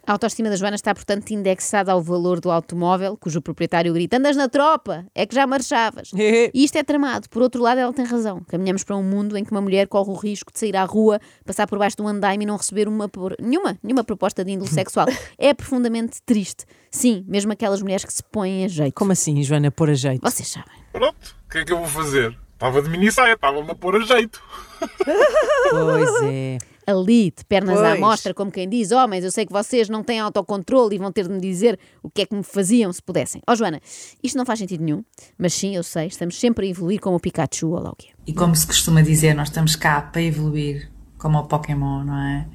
A 0.09 0.13
autoestima 0.13 0.49
da 0.49 0.55
Joana 0.55 0.73
está, 0.75 0.91
portanto, 0.95 1.29
indexada 1.29 1.91
ao 1.91 2.01
valor 2.01 2.39
do 2.39 2.49
automóvel, 2.49 3.15
cujo 3.15 3.43
proprietário 3.43 3.93
grita: 3.93 4.17
Andas 4.17 4.35
na 4.35 4.49
tropa, 4.49 5.05
é 5.13 5.23
que 5.23 5.35
já 5.35 5.45
marchavas. 5.45 6.09
E 6.51 6.63
isto 6.63 6.77
é 6.77 6.83
tramado. 6.83 7.29
Por 7.29 7.43
outro 7.43 7.61
lado, 7.61 7.77
ela 7.79 7.93
tem 7.93 8.03
razão. 8.03 8.41
Caminhamos 8.47 8.83
para 8.83 8.95
um 8.97 9.03
mundo 9.03 9.37
em 9.37 9.43
que 9.45 9.51
uma 9.51 9.61
mulher 9.61 9.87
corre 9.87 10.09
o 10.09 10.15
risco 10.15 10.51
de 10.51 10.57
sair 10.57 10.75
à 10.75 10.83
rua, 10.83 11.19
passar 11.45 11.67
por 11.67 11.77
baixo 11.77 11.95
de 11.95 12.01
um 12.01 12.07
andaime 12.07 12.43
e 12.43 12.47
não 12.47 12.57
receber 12.57 12.87
uma, 12.87 13.07
por- 13.07 13.35
nenhuma, 13.39 13.77
nenhuma 13.83 14.03
proposta 14.03 14.43
de 14.43 14.51
índole 14.53 14.71
sexual. 14.71 15.05
É 15.37 15.53
profundamente 15.53 16.19
triste. 16.25 16.65
Sim, 16.89 17.23
mesmo 17.27 17.51
aquelas 17.51 17.79
mulheres 17.83 18.03
que 18.03 18.11
se 18.11 18.23
põem 18.23 18.65
a 18.65 18.67
jeito. 18.67 18.95
Como 18.95 19.11
assim, 19.11 19.43
Joana, 19.43 19.69
pôr 19.69 19.91
a 19.91 19.93
jeito? 19.93 20.21
Vocês 20.23 20.47
sabem. 20.47 20.73
Pronto, 20.91 21.35
o 21.45 21.51
que 21.51 21.59
é 21.59 21.65
que 21.65 21.71
eu 21.71 21.77
vou 21.77 21.87
fazer? 21.87 22.35
Estava 22.53 22.81
de 22.81 22.89
mini 22.89 23.11
saia, 23.11 23.33
estava-me 23.33 23.69
a 23.69 23.75
pôr 23.75 23.95
a 23.95 23.99
jeito. 23.99 24.41
Pois 25.69 26.09
é. 26.23 26.57
Ali, 26.91 27.31
de 27.35 27.43
pernas 27.45 27.79
à 27.79 27.89
Pois. 27.89 27.99
mostra, 27.99 28.33
como 28.33 28.51
quem 28.51 28.67
diz: 28.67 28.91
Homens, 28.91 29.23
eu 29.23 29.31
sei 29.31 29.45
que 29.45 29.51
vocês 29.53 29.89
não 29.89 30.03
têm 30.03 30.19
autocontrole 30.19 30.95
e 30.95 30.99
vão 30.99 31.11
ter 31.11 31.27
de 31.27 31.33
me 31.33 31.39
dizer 31.39 31.79
o 32.03 32.09
que 32.09 32.21
é 32.21 32.25
que 32.25 32.35
me 32.35 32.43
faziam 32.43 32.91
se 32.93 33.01
pudessem. 33.01 33.41
Ó 33.47 33.55
Joana, 33.55 33.79
isto 34.23 34.37
não 34.37 34.45
faz 34.45 34.59
sentido 34.59 34.83
nenhum, 34.83 35.03
mas 35.37 35.53
sim, 35.53 35.75
eu 35.75 35.83
sei, 35.83 36.07
estamos 36.07 36.39
sempre 36.39 36.67
a 36.67 36.69
evoluir 36.69 36.99
como 36.99 37.15
o 37.17 37.19
Pikachu 37.19 37.69
ou 37.69 37.79
lá 37.79 37.89
o 37.91 37.95
quê. 37.95 38.09
E 38.25 38.33
como 38.33 38.55
se 38.55 38.65
costuma 38.67 39.01
dizer, 39.01 39.33
nós 39.33 39.49
estamos 39.49 39.75
cá 39.75 40.01
para 40.01 40.21
evoluir 40.21 40.91
como 41.17 41.37
o 41.37 41.43
Pokémon, 41.47 42.03
não 42.03 42.17
é? 42.17 42.47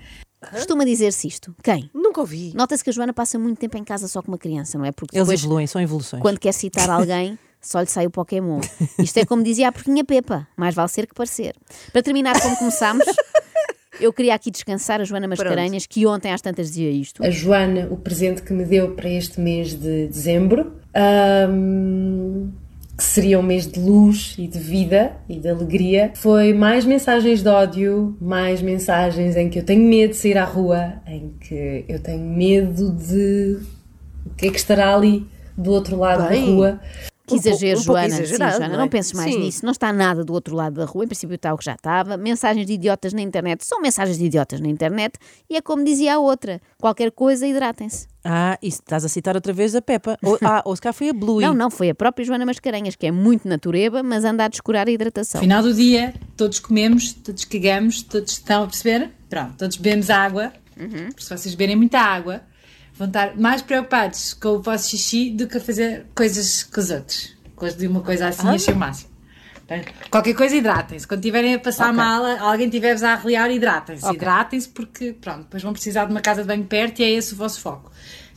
Costuma 0.52 0.84
dizer-se 0.84 1.26
isto. 1.26 1.54
Quem? 1.62 1.88
Nunca 1.94 2.20
ouvi. 2.20 2.52
Nota-se 2.54 2.84
que 2.84 2.90
a 2.90 2.92
Joana 2.92 3.14
passa 3.14 3.38
muito 3.38 3.58
tempo 3.58 3.78
em 3.78 3.84
casa 3.84 4.06
só 4.06 4.20
com 4.20 4.28
uma 4.30 4.36
criança, 4.38 4.76
não 4.76 4.84
é? 4.84 4.92
Porque 4.92 5.16
Eles 5.16 5.26
depois, 5.26 5.42
evoluem, 5.42 5.66
são 5.66 5.80
evoluções. 5.80 6.20
quando 6.22 6.38
quer 6.38 6.52
citar 6.52 6.90
alguém, 6.90 7.38
só 7.62 7.80
lhe 7.80 7.86
sai 7.86 8.04
o 8.06 8.10
Pokémon. 8.10 8.60
Isto 8.98 9.16
é 9.20 9.24
como 9.24 9.42
dizia 9.42 9.68
a 9.68 9.72
porquinha 9.72 10.04
Pepa, 10.04 10.46
mais 10.54 10.74
vale 10.74 10.88
ser 10.90 11.06
que 11.06 11.14
parecer. 11.14 11.56
Para 11.92 12.02
terminar 12.02 12.38
como 12.42 12.56
começámos, 12.58 13.06
eu 14.00 14.12
queria 14.12 14.34
aqui 14.34 14.50
descansar 14.50 15.00
a 15.00 15.04
Joana 15.04 15.28
Mascarenhas, 15.28 15.86
que 15.86 16.06
ontem 16.06 16.32
às 16.32 16.40
tantas 16.40 16.68
dizia 16.68 16.90
isto. 16.90 17.24
A 17.24 17.30
Joana, 17.30 17.88
o 17.90 17.96
presente 17.96 18.42
que 18.42 18.52
me 18.52 18.64
deu 18.64 18.92
para 18.92 19.08
este 19.08 19.40
mês 19.40 19.74
de 19.74 20.06
dezembro, 20.06 20.72
ahm, 20.94 22.50
que 22.96 23.02
seria 23.02 23.38
um 23.38 23.42
mês 23.42 23.66
de 23.66 23.80
luz 23.80 24.36
e 24.38 24.46
de 24.46 24.58
vida 24.58 25.16
e 25.28 25.38
de 25.38 25.48
alegria, 25.48 26.12
foi 26.14 26.52
mais 26.52 26.84
mensagens 26.84 27.42
de 27.42 27.48
ódio, 27.48 28.16
mais 28.20 28.62
mensagens 28.62 29.36
em 29.36 29.48
que 29.48 29.58
eu 29.58 29.64
tenho 29.64 29.82
medo 29.82 30.10
de 30.10 30.16
sair 30.16 30.38
à 30.38 30.44
rua, 30.44 30.94
em 31.06 31.34
que 31.40 31.84
eu 31.88 31.98
tenho 31.98 32.20
medo 32.20 32.90
de 32.92 33.58
o 34.26 34.30
que 34.36 34.46
é 34.46 34.50
que 34.50 34.58
estará 34.58 34.94
ali 34.94 35.26
do 35.56 35.72
outro 35.72 35.96
lado 35.96 36.28
Bem, 36.28 36.40
da 36.40 36.52
rua. 36.52 36.80
Que 37.26 37.36
exagero, 37.36 37.80
um 37.80 37.82
Joana. 37.82 38.16
Sim, 38.16 38.36
Joana, 38.36 38.68
não 38.68 38.76
não, 38.76 38.84
é? 38.84 38.88
penses 38.88 39.12
mais 39.14 39.32
Sim. 39.32 39.40
nisso. 39.40 39.64
Não 39.64 39.72
está 39.72 39.92
nada 39.92 40.22
do 40.22 40.32
outro 40.32 40.54
lado 40.54 40.74
da 40.74 40.84
rua. 40.84 41.04
Em 41.04 41.08
princípio 41.08 41.34
está 41.34 41.54
o 41.54 41.58
que 41.58 41.64
já 41.64 41.74
estava. 41.74 42.16
Mensagens 42.18 42.66
de 42.66 42.74
idiotas 42.74 43.14
na 43.14 43.22
internet 43.22 43.64
são 43.64 43.80
mensagens 43.80 44.18
de 44.18 44.26
idiotas 44.26 44.60
na 44.60 44.68
internet. 44.68 45.18
E 45.48 45.56
é 45.56 45.62
como 45.62 45.82
dizia 45.84 46.16
a 46.16 46.18
outra: 46.18 46.60
qualquer 46.78 47.10
coisa, 47.10 47.46
hidratem-se. 47.46 48.06
Ah, 48.22 48.58
isso 48.62 48.80
estás 48.80 49.04
a 49.04 49.08
citar 49.08 49.34
outra 49.34 49.52
vez 49.52 49.74
a 49.74 49.80
Peppa. 49.80 50.18
Ou, 50.22 50.38
ah, 50.44 50.62
ou 50.66 50.76
se 50.76 50.82
cá 50.82 50.92
foi 50.92 51.08
a 51.08 51.12
Bluey. 51.14 51.46
Não, 51.46 51.54
não, 51.54 51.70
foi 51.70 51.88
a 51.88 51.94
própria 51.94 52.24
Joana 52.24 52.44
Mascarenhas, 52.44 52.94
que 52.94 53.06
é 53.06 53.10
muito 53.10 53.48
natureba, 53.48 54.02
mas 54.02 54.24
anda 54.24 54.44
a 54.44 54.48
descurar 54.48 54.86
a 54.86 54.90
hidratação. 54.90 55.40
Final 55.40 55.62
do 55.62 55.72
dia, 55.72 56.14
todos 56.36 56.58
comemos, 56.60 57.14
todos 57.14 57.44
cagamos, 57.44 58.02
todos 58.02 58.32
estão 58.32 58.64
a 58.64 58.66
perceber? 58.66 59.10
Pronto, 59.30 59.54
todos 59.56 59.76
bebemos 59.78 60.10
água. 60.10 60.52
Porque 60.74 61.22
se 61.22 61.30
vocês 61.30 61.54
beberem 61.54 61.76
muita 61.76 62.00
água, 62.00 62.42
vão 62.94 63.08
estar 63.08 63.36
mais 63.36 63.60
preocupados 63.62 64.34
com 64.34 64.48
o 64.50 64.62
vosso 64.62 64.90
xixi 64.90 65.30
do 65.30 65.46
que 65.46 65.58
a 65.58 65.60
fazer 65.60 66.06
coisas 66.14 66.62
com 66.62 66.80
os 66.80 66.90
outros. 66.90 67.34
Coisa 67.56 67.76
de 67.76 67.86
uma 67.86 68.00
coisa 68.00 68.28
assim, 68.28 68.48
achei 68.48 68.74
o 68.74 68.76
máximo. 68.76 69.14
Qualquer 70.10 70.34
coisa, 70.34 70.54
hidratem-se. 70.54 71.06
Quando 71.06 71.20
estiverem 71.20 71.54
a 71.54 71.58
passar 71.58 71.92
mal, 71.92 72.22
alguém 72.40 72.68
tiver-vos 72.68 73.02
a 73.02 73.14
arreliar, 73.14 73.50
hidratem-se. 73.50 74.06
Hidratem-se 74.12 74.68
porque, 74.68 75.12
pronto, 75.12 75.44
depois 75.44 75.62
vão 75.62 75.72
precisar 75.72 76.04
de 76.04 76.10
uma 76.10 76.20
casa 76.20 76.42
de 76.42 76.48
banho 76.48 76.64
perto 76.64 77.00
e 77.00 77.04
é 77.04 77.10
esse 77.10 77.32
o 77.32 77.36
vosso 77.36 77.60
foco. 77.60 77.90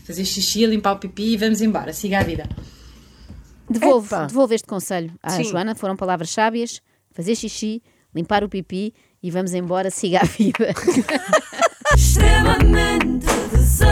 Fazer 0.06 0.24
xixi, 0.24 0.66
limpar 0.66 0.94
o 0.94 1.00
pipi 1.00 1.34
e 1.34 1.38
vamos 1.38 1.62
embora. 1.62 1.92
Siga 1.92 2.20
a 2.20 2.24
vida. 2.24 2.48
Devolvo, 3.70 4.26
devolvo 4.26 4.54
este 4.54 4.68
conselho 4.68 5.14
à 5.22 5.32
Sim. 5.32 5.44
Joana. 5.44 5.76
Foram 5.76 5.98
palavras 5.98 6.30
sábias: 6.30 6.82
fazer 7.12 7.36
xixi, 7.36 7.84
limpar 8.16 8.42
o 8.44 8.48
pipi 8.48 8.94
e 9.22 9.30
vamos 9.30 9.54
embora, 9.54 9.90
siga 9.90 10.22
a 10.22 10.24
vida. 10.24 10.74
extremamente. 11.94 13.28